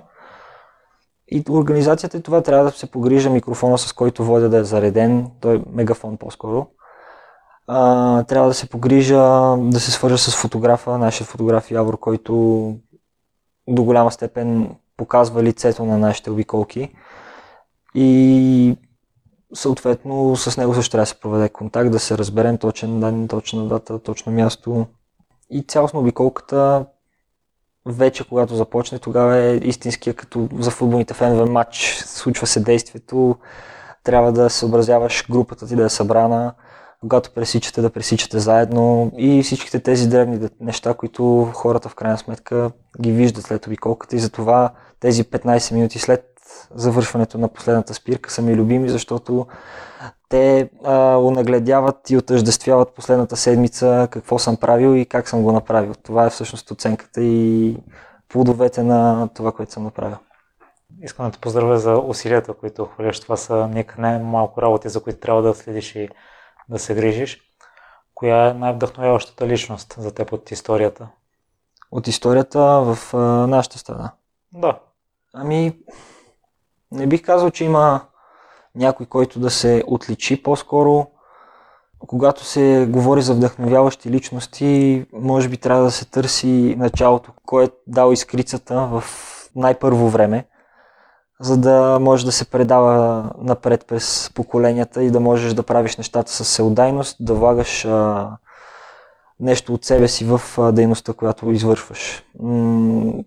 [1.31, 5.27] И организацията и това трябва да се погрижа микрофона, с който водя да е зареден,
[5.41, 6.67] той е мегафон по-скоро,
[7.67, 9.21] а, трябва да се погрижа
[9.57, 12.33] да се свържа с фотографа, нашия фотограф Явор, който
[13.67, 16.95] до голяма степен показва лицето на нашите обиколки.
[17.95, 18.77] И
[19.53, 23.67] съответно с него също трябва да се проведе контакт, да се разберем точен ден, точна
[23.67, 24.87] дата, точно място.
[25.49, 26.85] И цялостно обиколката
[27.85, 32.03] вече когато започне, тогава е истинския като за футболните фенове матч.
[32.05, 33.35] Случва се действието,
[34.03, 36.53] трябва да съобразяваш групата ти да е събрана,
[37.01, 42.71] когато пресичате, да пресичате заедно и всичките тези древни неща, които хората в крайна сметка
[43.01, 46.28] ги виждат след обиколката и затова тези 15 минути след
[46.75, 49.47] завършването на последната спирка са ми любими, защото
[50.29, 55.93] те а, унагледяват и отъждествяват последната седмица какво съм правил и как съм го направил.
[56.03, 57.77] Това е всъщност оценката и
[58.29, 60.17] плодовете на това, което съм направил.
[61.01, 63.19] Искам да те поздравя за усилията, които хвърляш.
[63.19, 66.09] Това са нека не малко работи, за които трябва да следиш и
[66.69, 67.41] да се грижиш.
[68.15, 71.07] Коя е най-вдъхновяващата личност за теб от историята?
[71.91, 74.11] От историята в а, нашата страна?
[74.53, 74.79] Да.
[75.33, 75.79] Ами,
[76.91, 78.01] не бих казал, че има
[78.75, 80.43] някой, който да се отличи.
[80.43, 81.07] По-скоро,
[82.07, 87.69] когато се говори за вдъхновяващи личности, може би трябва да се търси началото, кой е
[87.87, 89.03] дал изкрицата в
[89.55, 90.47] най-първо време
[91.39, 96.31] за да може да се предава напред през поколенията и да можеш да правиш нещата
[96.31, 98.29] с всеотдайност, да влагаш а,
[99.39, 102.23] нещо от себе си в а, дейността, която извършваш.
[102.39, 103.23] М-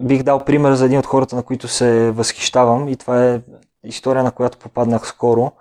[0.00, 3.40] бих дал пример за един от хората, на които се възхищавам и това е
[3.84, 5.52] история, на която попаднах скоро.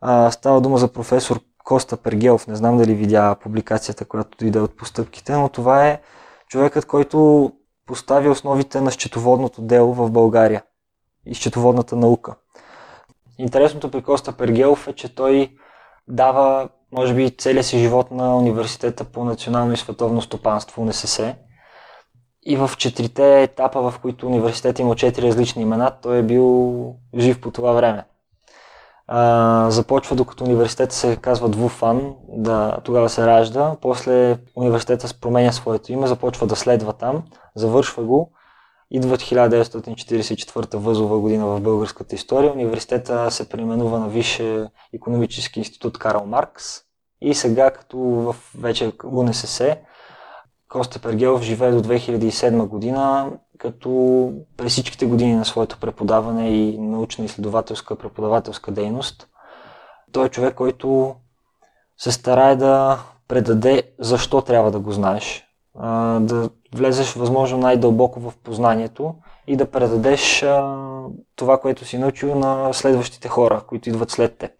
[0.00, 2.46] А, става дума за професор Коста Пергелов.
[2.46, 6.00] Не знам дали видя публикацията, която дойде от постъпките, но това е
[6.48, 7.52] човекът, който
[7.86, 10.62] постави основите на счетоводното дело в България
[11.26, 12.34] и счетоводната наука.
[13.38, 15.50] Интересното при Коста Пергелов е, че той
[16.08, 21.34] дава, може би, целия си живот на университета по национално и световно стопанство, УНСС.
[22.48, 27.40] И в четирите етапа, в които университет има четири различни имена, той е бил жив
[27.40, 28.04] по това време.
[29.08, 35.92] А, започва докато университета се казва Двуфан, да, тогава се ражда, после университета променя своето
[35.92, 37.22] име, започва да следва там,
[37.54, 38.32] завършва го
[38.90, 42.52] Идват 1944 възова година в българската история.
[42.52, 46.64] Университета се преименува на Висше економически институт Карл Маркс
[47.20, 49.76] и сега като в вече УНСС
[50.68, 57.96] Коста Пергелов живее до 2007 година, като през всичките години на своето преподаване и научно-изследователска
[57.96, 59.28] преподавателска дейност,
[60.12, 61.14] той е човек, който
[61.98, 62.98] се старае да
[63.28, 65.44] предаде защо трябва да го знаеш,
[66.20, 69.14] да влезеш възможно най-дълбоко в познанието
[69.46, 70.44] и да предадеш
[71.36, 74.50] това, което си научил на следващите хора, които идват след теб.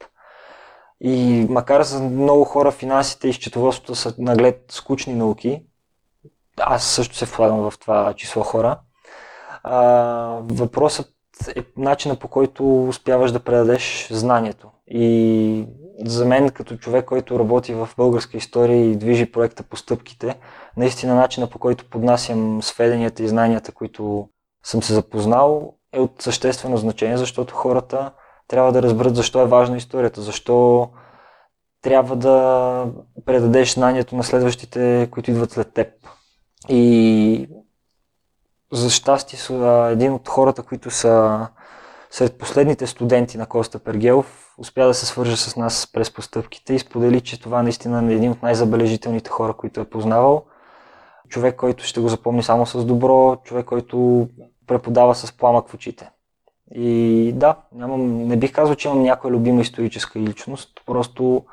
[1.00, 5.62] И макар за много хора финансите и счетоводството са наглед скучни науки,
[6.60, 8.78] аз също се вкладам в това число хора,
[9.62, 9.78] а,
[10.42, 11.08] въпросът
[11.56, 14.70] е начина по който успяваш да предадеш знанието.
[14.88, 15.66] И
[16.04, 20.38] за мен, като човек, който работи в българска история и движи проекта по стъпките,
[20.76, 24.28] наистина начина по който поднасям сведенията и знанията, които
[24.64, 28.12] съм се запознал, е от съществено значение, защото хората
[28.48, 30.88] трябва да разберат защо е важна историята, защо
[31.82, 32.86] трябва да
[33.24, 35.88] предадеш знанието на следващите, които идват след теб.
[36.68, 37.48] И
[38.72, 41.46] за щастие са един от хората, които са
[42.10, 46.78] сред последните студенти на Коста Пергелов, успя да се свърже с нас през постъпките и
[46.78, 50.44] сподели, че това наистина е един от най-забележителните хора, които е познавал.
[51.28, 54.28] Човек, който ще го запомни само с добро, човек, който
[54.66, 56.10] преподава с пламък в очите.
[56.74, 61.44] И да, нямам, не бих казал, че имам някоя любима историческа личност, просто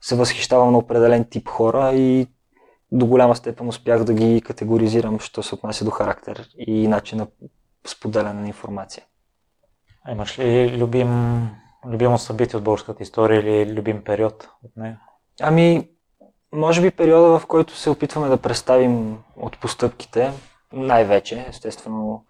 [0.00, 2.26] се възхищавам на определен тип хора и
[2.94, 7.26] до голяма степен успях да ги категоризирам, що се отнася до характер и начин на
[7.86, 9.04] споделяне на информация.
[10.04, 11.48] А имаш ли любим,
[11.86, 15.00] любимо събитие от българската история или любим период от нея?
[15.40, 15.88] Ами,
[16.52, 20.32] може би периода, в който се опитваме да представим от постъпките,
[20.72, 22.24] най-вече, естествено,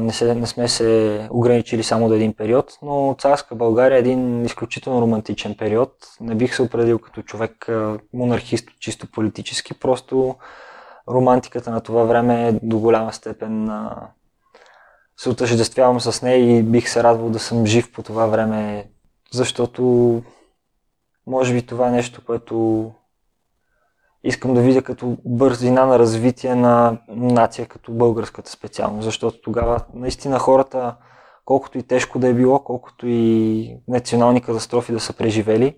[0.00, 4.44] не, се, не сме се ограничили само до един период, но царска България е един
[4.44, 5.92] изключително романтичен период.
[6.20, 7.68] Не бих се определил като човек
[8.12, 10.36] монархист, чисто политически, просто
[11.10, 13.70] романтиката на това време е до голяма степен
[15.16, 18.90] се отъждествявам с нея и бих се радвал да съм жив по това време,
[19.32, 20.22] защото
[21.26, 22.90] може би това е нещо, което
[24.24, 30.38] искам да видя като бързина на развитие на нация като българската специално, защото тогава наистина
[30.38, 30.96] хората,
[31.44, 35.74] колкото и тежко да е било, колкото и национални катастрофи да са преживели,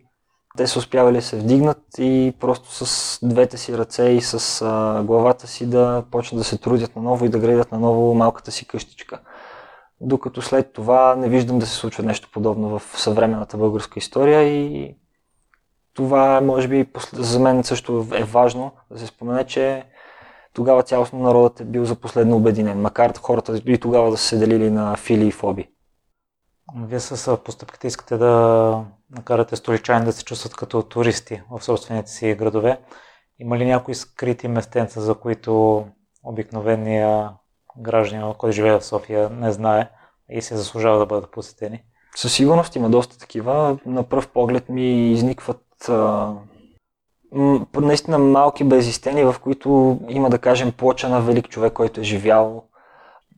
[0.57, 5.03] те са успявали да се вдигнат и просто с двете си ръце и с а,
[5.03, 9.21] главата си да почнат да се трудят наново и да градят наново малката си къщичка.
[10.01, 14.97] Докато след това не виждам да се случва нещо подобно в съвременната българска история и
[15.99, 19.85] това може би за мен също е важно да се спомене, че
[20.55, 24.39] тогава цялостно народът е бил за последно обединен, макар хората и тогава да са се
[24.39, 25.69] делили на фили и фоби.
[26.77, 32.35] Вие с постъпките искате да накарате столичани да се чувстват като туристи в собствените си
[32.35, 32.81] градове.
[33.39, 35.85] Има ли някои скрити местенца, за които
[36.23, 37.31] обикновения
[37.79, 39.91] гражданин, който живее в София, не знае
[40.31, 41.83] и се заслужава да бъдат посетени?
[42.17, 43.79] Със сигурност има доста такива.
[43.87, 46.33] На пръв поглед ми изникват а,
[47.81, 52.65] наистина малки безистени, в които има, да кажем, плоча на велик човек, който е живял.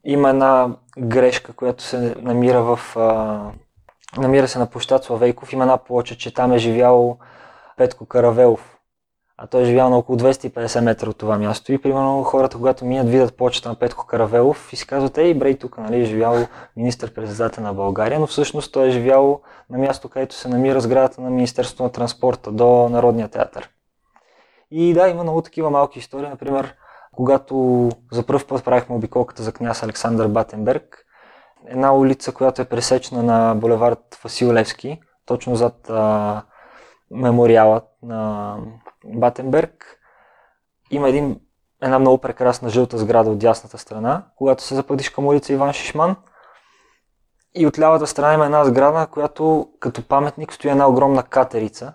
[0.05, 2.96] Има една грешка, която се намира в...
[2.96, 3.40] А,
[4.20, 5.53] намира се на площад Славейков.
[5.53, 7.18] Има една плоча, че там е живял
[7.76, 8.79] Петко Каравелов.
[9.42, 11.72] А той е живял на около 250 метра от това място.
[11.72, 15.59] И примерно хората, когато минат, видят почта на Петко Каравелов и си казват, ей, брей,
[15.59, 20.35] тук нали, е живял министър-председател на България, но всъщност той е живял на място, където
[20.35, 23.70] се намира сградата на Министерството на транспорта до Народния театър.
[24.70, 26.29] И да, има много такива малки истории.
[26.29, 26.74] Например,
[27.12, 31.07] когато за първ път правихме обиколката за княз Александър Батенберг,
[31.66, 36.42] една улица, която е пресечена на булевард Васил Левски, точно зад а,
[37.11, 38.56] мемориалът на
[39.04, 40.00] Батенберг.
[40.90, 41.40] Има един,
[41.82, 46.16] една много прекрасна жълта сграда от дясната страна, когато се запъдиш към улица Иван Шишман.
[47.54, 51.92] И от лявата страна има една сграда, която като паметник стои една огромна катерица,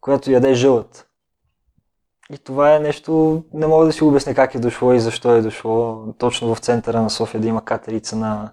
[0.00, 1.08] която яде жълът.
[2.30, 5.42] И това е нещо, не мога да си обясня как е дошло и защо е
[5.42, 8.52] дошло точно в центъра на София да има катерица на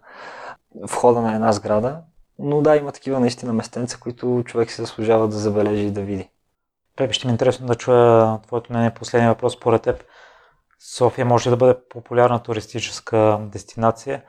[0.83, 2.01] входа на една сграда.
[2.39, 6.29] Но да, има такива наистина местенца, които човек се заслужава да забележи и да види.
[6.95, 8.93] Пепи, ще ми е интересно да чуя твоето мнение.
[8.93, 10.03] Последния въпрос според теб.
[10.97, 14.23] София може да бъде популярна туристическа дестинация.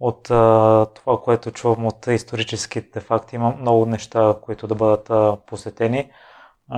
[0.00, 5.36] От а, това, което чувам от историческите факти, има много неща, които да бъдат а,
[5.46, 6.10] посетени.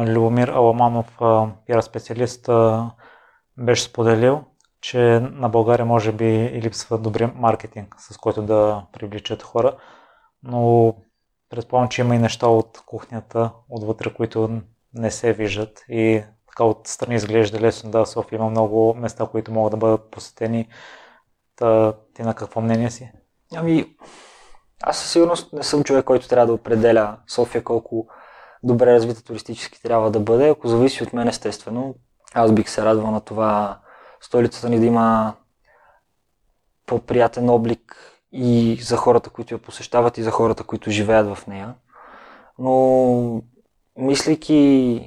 [0.07, 1.19] Любомир Аламанов,
[1.67, 2.49] пиар специалист,
[3.57, 4.45] беше споделил,
[4.81, 4.99] че
[5.33, 9.77] на България може би и липсва добри маркетинг, с който да привличат хора,
[10.43, 10.95] но
[11.51, 14.61] предполагам, че има и неща от кухнята, отвътре, които
[14.95, 19.71] не се виждат и така отстрани изглежда лесно, да, София има много места, които могат
[19.71, 20.69] да бъдат посетени.
[21.57, 23.13] Та, ти на какво мнение си?
[23.55, 23.97] Ами,
[24.83, 28.07] аз със сигурност не съм човек, който трябва да определя София колко
[28.63, 30.49] добре развита туристически трябва да бъде.
[30.49, 31.95] Ако зависи от мен, естествено,
[32.35, 33.81] аз бих се радвал на това
[34.21, 35.35] столицата ни да има
[36.87, 37.97] по-приятен облик
[38.33, 41.75] и за хората, които я посещават и за хората, които живеят в нея.
[42.59, 43.43] Но
[44.01, 44.55] мислейки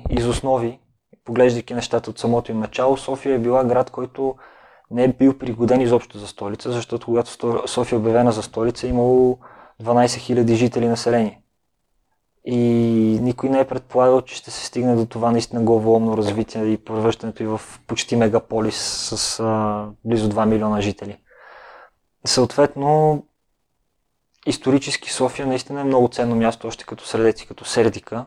[0.10, 0.80] из основи,
[1.26, 4.36] поглеждайки нещата от самото им начало, София е била град, който
[4.91, 8.89] не е бил пригоден изобщо за столица, защото когато София е обявена за столица, е
[8.89, 9.38] имало
[9.84, 11.39] 12 000 жители население.
[12.46, 12.58] И
[13.22, 17.44] никой не е предполагал, че ще се стигне до това наистина главоломно развитие и превръщането
[17.44, 21.18] и в почти мегаполис с а, близо 2 милиона жители.
[22.26, 23.24] Съответно,
[24.46, 28.26] исторически София наистина е много ценно място, още като средеци, като Сердика.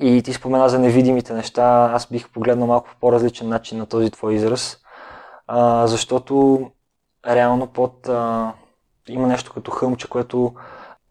[0.00, 4.10] И ти спомена за невидимите неща, аз бих погледнал малко по по-различен начин на този
[4.10, 4.78] твой израз,
[5.46, 6.60] а, защото
[7.26, 8.52] реално под а,
[9.08, 10.54] има нещо като хълмче, което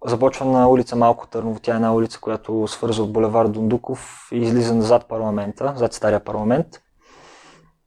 [0.06, 1.60] започва на улица Малко Търново.
[1.60, 6.24] Тя е една улица, която свързва от булевар Дундуков и излиза назад парламента, зад стария
[6.24, 6.68] парламент.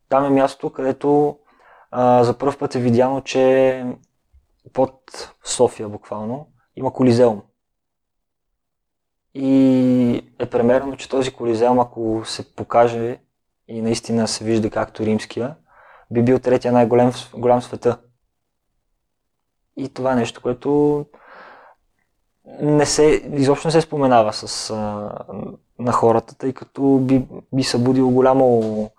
[0.09, 1.39] Там е място, където
[1.91, 3.85] а, за първ път е видяно, че
[4.73, 4.95] под
[5.45, 6.47] София буквално
[6.77, 7.43] има колизеум.
[9.41, 13.19] И е премерено, че този колизеум, ако се покаже
[13.69, 15.55] и наистина се вижда както римския,
[16.11, 17.99] би бил третия най-голям голям света.
[19.77, 21.05] И това е нещо, което
[22.61, 25.11] не се, изобщо не се споменава с, а,
[25.79, 28.91] на хората, тъй като би, би събудило голямо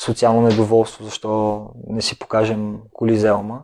[0.00, 3.62] социално недоволство, защо не си покажем Колизеума.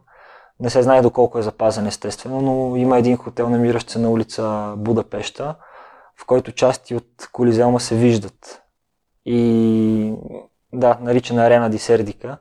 [0.61, 4.75] Не се знае доколко е запазен естествено, но има един хотел, намиращ се на улица
[4.77, 5.55] Будапешта,
[6.17, 8.63] в който части от Колизеума се виждат.
[9.27, 10.13] И
[10.73, 12.39] да, наричана Арена Ди Сердика.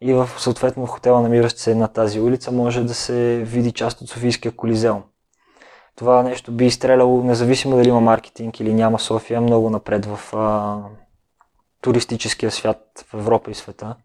[0.00, 4.08] И в съответно хотела, намиращ се на тази улица, може да се види част от
[4.08, 5.02] Софийския Колизеум.
[5.96, 10.78] Това нещо би изстреляло, независимо дали има маркетинг или няма София, много напред в а,
[11.80, 13.96] туристическия свят в Европа и света.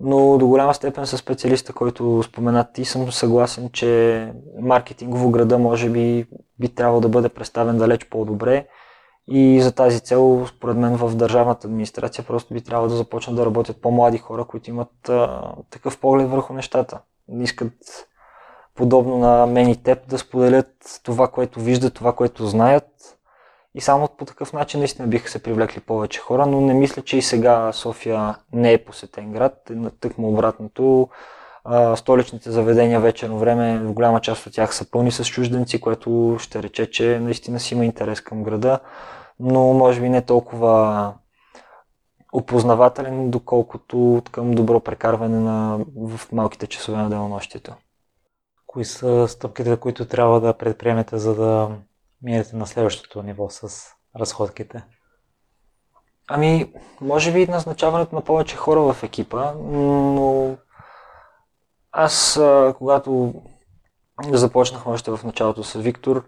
[0.00, 5.90] Но до голяма степен с специалиста, който спомена ти, съм съгласен, че маркетингово града може
[5.90, 6.26] би
[6.60, 8.66] би трябвало да бъде представен далеч по-добре
[9.28, 13.46] и за тази цел, според мен, в държавната администрация просто би трябвало да започнат да
[13.46, 17.00] работят по-млади хора, които имат а, такъв поглед върху нещата.
[17.28, 17.72] Не искат
[18.74, 23.18] подобно на мен и теб да споделят това, което виждат, това, което знаят
[23.74, 27.16] и само по такъв начин наистина биха се привлекли повече хора, но не мисля, че
[27.16, 29.70] и сега София не е посетен град.
[30.00, 31.08] Тъкмо обратното,
[31.96, 36.62] столичните заведения вечерно време, в голяма част от тях са пълни с чужденци, което ще
[36.62, 38.80] рече, че наистина си има интерес към града,
[39.40, 41.14] но може би не толкова
[42.32, 47.74] опознавателен, доколкото към добро прекарване на, в малките часове на денонощието.
[48.66, 51.68] Кои са стъпките, които трябва да предприемете, за да
[52.22, 53.86] минете на следващото ниво с
[54.20, 54.84] разходките?
[56.28, 60.56] Ами, може би назначаването на повече хора в екипа, но
[61.92, 62.40] аз,
[62.78, 63.34] когато
[64.30, 66.24] започнах още в началото с Виктор,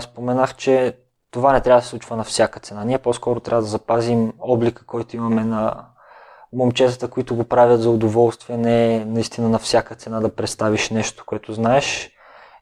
[0.00, 0.98] споменах, че
[1.30, 2.84] това не трябва да се случва на всяка цена.
[2.84, 5.86] Ние по-скоро трябва да запазим облика, който имаме на
[6.52, 11.52] момчетата, които го правят за удоволствие, не наистина на всяка цена да представиш нещо, което
[11.52, 12.10] знаеш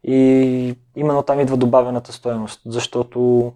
[0.05, 3.53] и именно там идва добавената стоеност, защото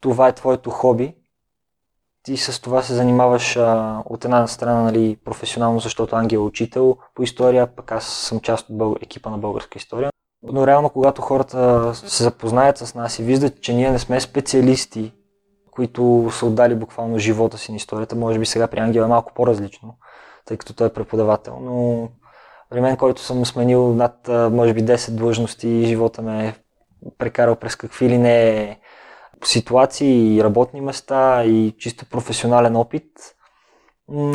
[0.00, 1.14] това е твоето хоби.
[2.22, 6.96] Ти с това се занимаваш а, от една страна нали, професионално, защото Ангел е учител
[7.14, 8.96] по история, пък аз съм част от бъл...
[9.00, 10.10] екипа на българска история.
[10.42, 15.12] Но реално, когато хората се запознаят с нас и виждат, че ние не сме специалисти,
[15.70, 19.32] които са отдали буквално живота си на историята, може би сега при Ангел е малко
[19.34, 19.96] по-различно,
[20.44, 22.08] тъй като той е преподавател, но
[22.72, 26.54] при мен, който съм сменил над, може би, 10 длъжности и живота ме е
[27.18, 28.78] прекарал през какви ли не
[29.44, 33.06] ситуации и работни места и чисто професионален опит,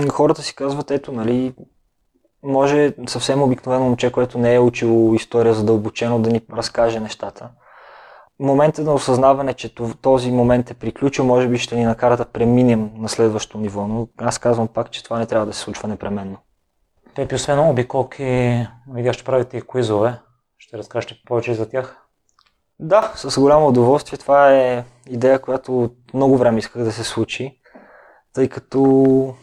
[0.09, 1.55] хората си казват, ето, нали,
[2.43, 7.49] може съвсем обикновено момче, което не е учило история задълбочено да ни разкаже нещата.
[8.39, 12.91] Моментът на осъзнаване, че този момент е приключил, може би ще ни накара да преминем
[12.95, 16.37] на следващото ниво, но аз казвам пак, че това не трябва да се случва непременно.
[17.17, 20.19] Пепи, освен обиколки, видя, ще правите и куизове.
[20.57, 21.97] Ще разкажете повече за тях?
[22.79, 24.19] Да, с голямо удоволствие.
[24.19, 27.59] Това е идея, която много време исках да се случи,
[28.33, 29.35] тъй като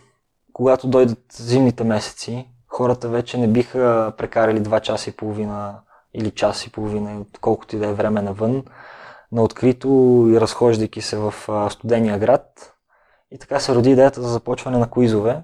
[0.52, 5.80] когато дойдат зимните месеци, хората вече не биха прекарали 2 часа и половина
[6.12, 8.64] или час и половина, колкото и да е време навън,
[9.32, 9.88] на открито
[10.30, 11.34] и разхождайки се в
[11.70, 12.74] студения град
[13.30, 15.42] И така се роди идеята за започване на куизове.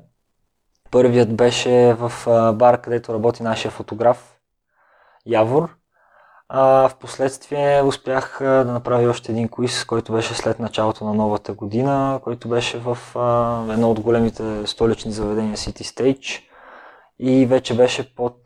[0.91, 2.13] Първият беше в
[2.55, 4.37] бар, където работи нашия фотограф
[5.27, 5.77] Явор.
[6.49, 11.53] А, в последствие успях да направя още един куиз, който беше след началото на новата
[11.53, 12.99] година, който беше в
[13.73, 16.43] едно от големите столични заведения City Stage
[17.19, 18.37] и вече беше под,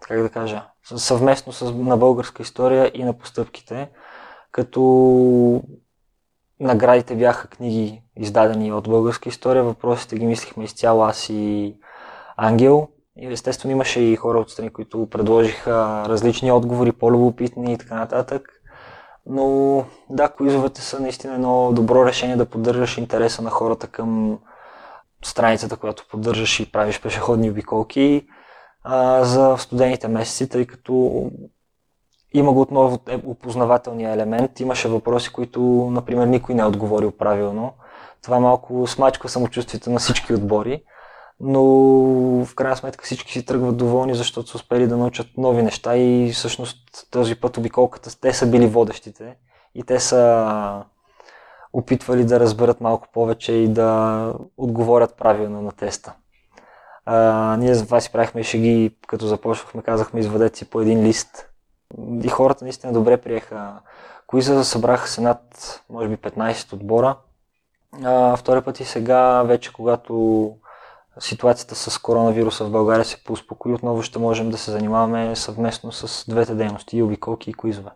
[0.00, 3.90] как да кажа, съвместно с, на българска история и на постъпките,
[4.52, 5.62] като
[6.60, 11.74] наградите бяха книги издадени от българска история, въпросите ги мислихме изцяло аз и
[12.36, 12.88] Ангел.
[13.18, 18.48] И естествено имаше и хора от страни, които предложиха различни отговори, по-любопитни и така нататък.
[19.26, 24.38] Но да, куизовете са наистина едно добро решение да поддържаш интереса на хората към
[25.24, 28.26] страницата, която поддържаш и правиш пешеходни обиколки
[28.84, 31.24] а, за студените месеци, тъй като
[32.32, 34.60] има го отново е, опознавателния елемент.
[34.60, 35.60] Имаше въпроси, които,
[35.92, 37.72] например, никой не е отговорил правилно.
[38.26, 40.82] Това малко смачква самочувствието на всички отбори,
[41.40, 41.62] но
[42.44, 46.32] в крайна сметка всички си тръгват доволни, защото са успели да научат нови неща и
[46.32, 46.78] всъщност
[47.10, 49.36] този път обиколката, те са били водещите
[49.74, 50.84] и те са
[51.72, 56.14] опитвали да разберат малко повече и да отговорят правилно на теста.
[57.04, 61.48] А, ние за това си правихме шеги, като започвахме, казахме извадете си по един лист.
[62.22, 63.80] И хората наистина добре приеха.
[64.26, 65.40] Кои за събраха се над,
[65.90, 67.16] може би, 15 отбора.
[68.04, 70.52] А, втори път и сега, вече когато
[71.18, 76.30] ситуацията с коронавируса в България се поуспокои, отново ще можем да се занимаваме съвместно с
[76.30, 77.90] двете дейности, и обиколки и коизове.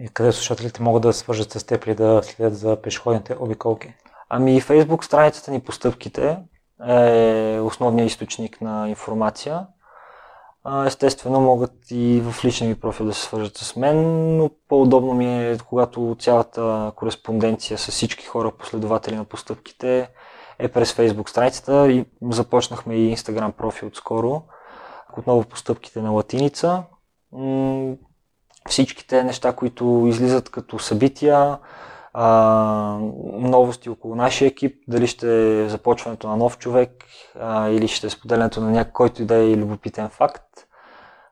[0.00, 3.94] И къде слушателите могат да свържат с теб или да следят за пешеходните обиколки?
[4.28, 6.38] Ами Facebook страницата ни Постъпките
[6.88, 9.66] е основният източник на информация.
[10.86, 15.50] Естествено могат и в личния ми профил да се свържат с мен, но по-удобно ми
[15.50, 20.10] е, когато цялата кореспонденция с всички хора, последователи на постъпките,
[20.58, 24.42] е през Facebook страницата и започнахме и Instagram профил отскоро.
[25.18, 26.82] Отново постъпките на латиница
[28.68, 31.58] всичките неща, които излизат като събития,
[32.12, 32.98] а,
[33.38, 37.04] новости около нашия екип, дали ще е започването на нов човек
[37.40, 40.44] а, или ще е споделянето на някой, който и да е любопитен факт,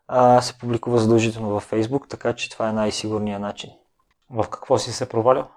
[0.09, 3.70] а, се публикува задължително във Facebook, така че това е най-сигурният начин.
[4.31, 5.49] В какво си се провалял?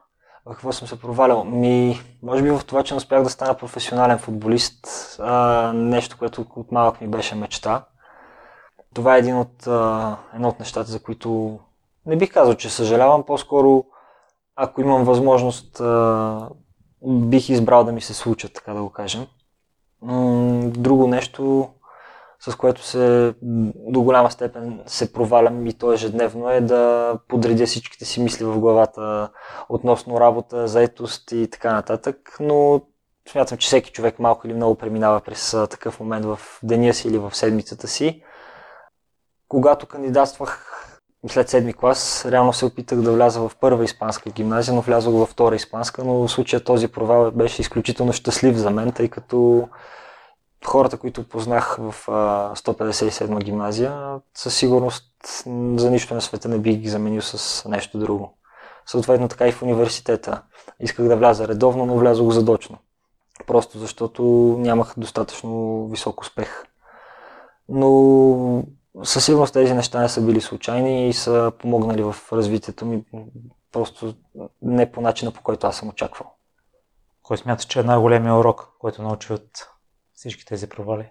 [0.46, 1.44] В какво съм се провалял?
[1.44, 4.88] Ми, може би в това, че не успях да стана професионален футболист,
[5.20, 7.86] а, нещо, което от малък ми беше мечта.
[8.94, 11.60] Това е един от, а, едно от нещата, за които
[12.06, 13.86] не бих казал, че съжалявам, по-скоро
[14.62, 15.82] ако имам възможност,
[17.06, 19.28] бих избрал да ми се случат, така да го кажем.
[20.64, 21.70] Друго нещо,
[22.40, 23.34] с което се
[23.76, 28.60] до голяма степен се провалям и то ежедневно е да подредя всичките си мисли в
[28.60, 29.30] главата
[29.70, 32.82] относно работа, заетост и така нататък, но
[33.32, 37.18] смятам, че всеки човек малко или много преминава през такъв момент в деня си или
[37.18, 38.24] в седмицата си.
[39.48, 40.69] Когато кандидатствах
[41.28, 45.30] след седми клас реално се опитах да вляза в първа испанска гимназия, но влязох във
[45.30, 49.70] втора испанска, но в случая този провал беше изключително щастлив за мен, тъй като
[50.66, 55.06] хората, които познах в 157 гимназия, със сигурност
[55.76, 58.38] за нищо на света не бих ги заменил с нещо друго.
[58.86, 60.42] Съответно така и в университета.
[60.80, 62.78] Исках да вляза редовно, но влязох задочно.
[63.48, 64.24] Просто защото
[64.60, 66.64] нямах достатъчно висок успех.
[67.70, 68.64] Но
[69.04, 73.04] със сигурност тези неща не са били случайни и са помогнали в развитието ми
[73.72, 74.14] просто
[74.62, 76.32] не по начина, по който аз съм очаквал.
[77.24, 79.50] Кой смяташ, че е най-големия урок, който научи от
[80.14, 81.10] всички тези провали?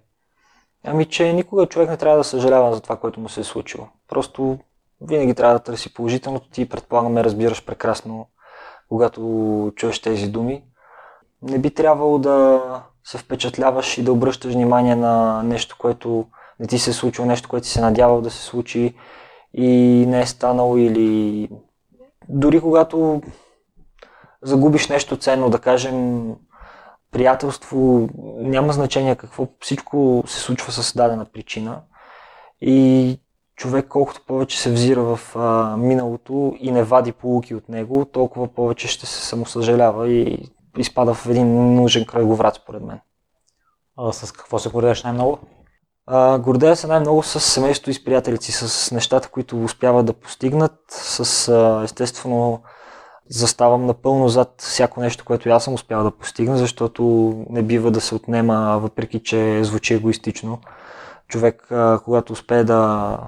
[0.84, 3.88] Ами, че никога човек не трябва да съжалява за това, което му се е случило.
[4.08, 4.58] Просто
[5.00, 6.50] винаги трябва да търси положителното.
[6.50, 8.28] Ти предполагаме разбираш прекрасно,
[8.88, 10.64] когато чуеш тези думи.
[11.42, 12.60] Не би трябвало да
[13.04, 16.26] се впечатляваш и да обръщаш внимание на нещо, което
[16.60, 18.94] не ти се е случило нещо, което си се надявал да се случи
[19.54, 21.48] и не е станало или
[22.28, 23.22] дори когато
[24.42, 26.34] загубиш нещо ценно, да кажем
[27.12, 31.80] приятелство, няма значение какво, всичко се случва с дадена причина
[32.60, 33.20] и
[33.56, 38.48] човек колкото повече се взира в а, миналото и не вади полуки от него, толкова
[38.48, 40.48] повече ще се самосъжалява и
[40.78, 43.00] изпада в един нужен кръговрат, според мен.
[43.96, 45.38] А с какво се гордееш най-много?
[46.40, 51.48] Гордея се най-много с семейството и с приятелици, с нещата, които успяват да постигнат, с
[51.48, 52.62] а, естествено
[53.30, 58.00] заставам напълно зад всяко нещо, което аз съм успял да постигна, защото не бива да
[58.00, 60.58] се отнема, въпреки че звучи егоистично.
[61.28, 63.18] Човек, а, когато успее да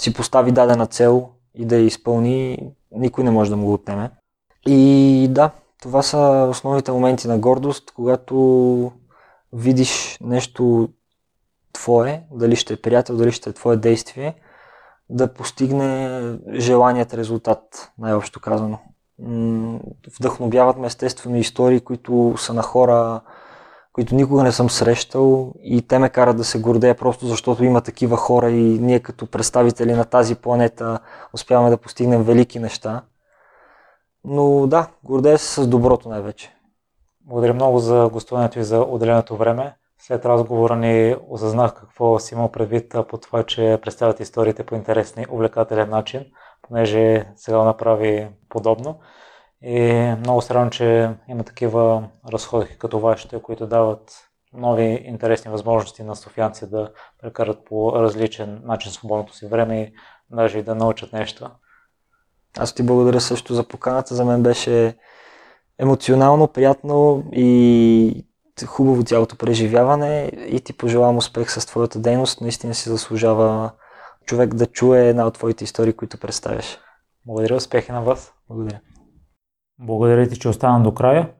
[0.00, 2.58] си постави дадена цел и да я изпълни,
[2.92, 4.10] никой не може да му го отнеме.
[4.66, 5.50] И да,
[5.82, 8.92] Това са основните моменти на гордост, когато
[9.52, 10.88] видиш нещо
[11.74, 14.34] твое, дали ще е приятел, дали ще е твое действие,
[15.10, 16.20] да постигне
[16.52, 18.78] желаният резултат, най-общо казано.
[20.18, 23.20] Вдъхновяват ме естествено истории, които са на хора,
[23.92, 27.80] които никога не съм срещал и те ме карат да се гордея просто защото има
[27.80, 30.98] такива хора и ние като представители на тази планета
[31.34, 33.02] успяваме да постигнем велики неща.
[34.24, 36.54] Но да, гордея се с доброто най-вече.
[37.20, 39.76] Благодаря много за гостуването и за отделеното време.
[40.06, 45.22] След разговора ни осъзнах какво си имал предвид по това, че представят историите по интересен
[45.22, 46.24] и увлекателен начин,
[46.62, 49.00] понеже сега направи подобно.
[49.62, 49.80] И
[50.18, 56.16] много се радвам, че има такива разходки като вашите, които дават нови интересни възможности на
[56.16, 56.92] софианци да
[57.22, 59.92] прекарат по различен начин свободното си време и
[60.30, 61.50] даже и да научат нещо.
[62.58, 64.14] Аз ти благодаря също за поканата.
[64.14, 64.96] За мен беше
[65.78, 68.26] емоционално, приятно и
[68.66, 72.40] хубаво цялото преживяване и ти пожелавам успех с твоята дейност.
[72.40, 73.70] Наистина си заслужава
[74.24, 76.78] човек да чуе една от твоите истории, които представяш.
[77.26, 78.32] Благодаря, успехи на вас.
[78.48, 78.80] Благодаря.
[79.78, 81.30] Благодаря ти, че остана до края.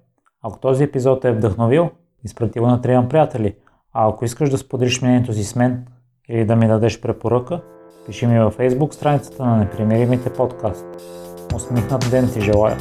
[0.42, 1.90] Ако този епизод е вдъхновил,
[2.24, 3.56] изпрати го на трима приятели.
[3.92, 5.86] А ако искаш да споделиш мнението си с мен
[6.28, 7.60] или да ми дадеш препоръка,
[8.06, 10.86] пиши ми във Facebook страницата на Непримиримите подкаст.
[11.54, 12.78] Усмихнат ден ти желая!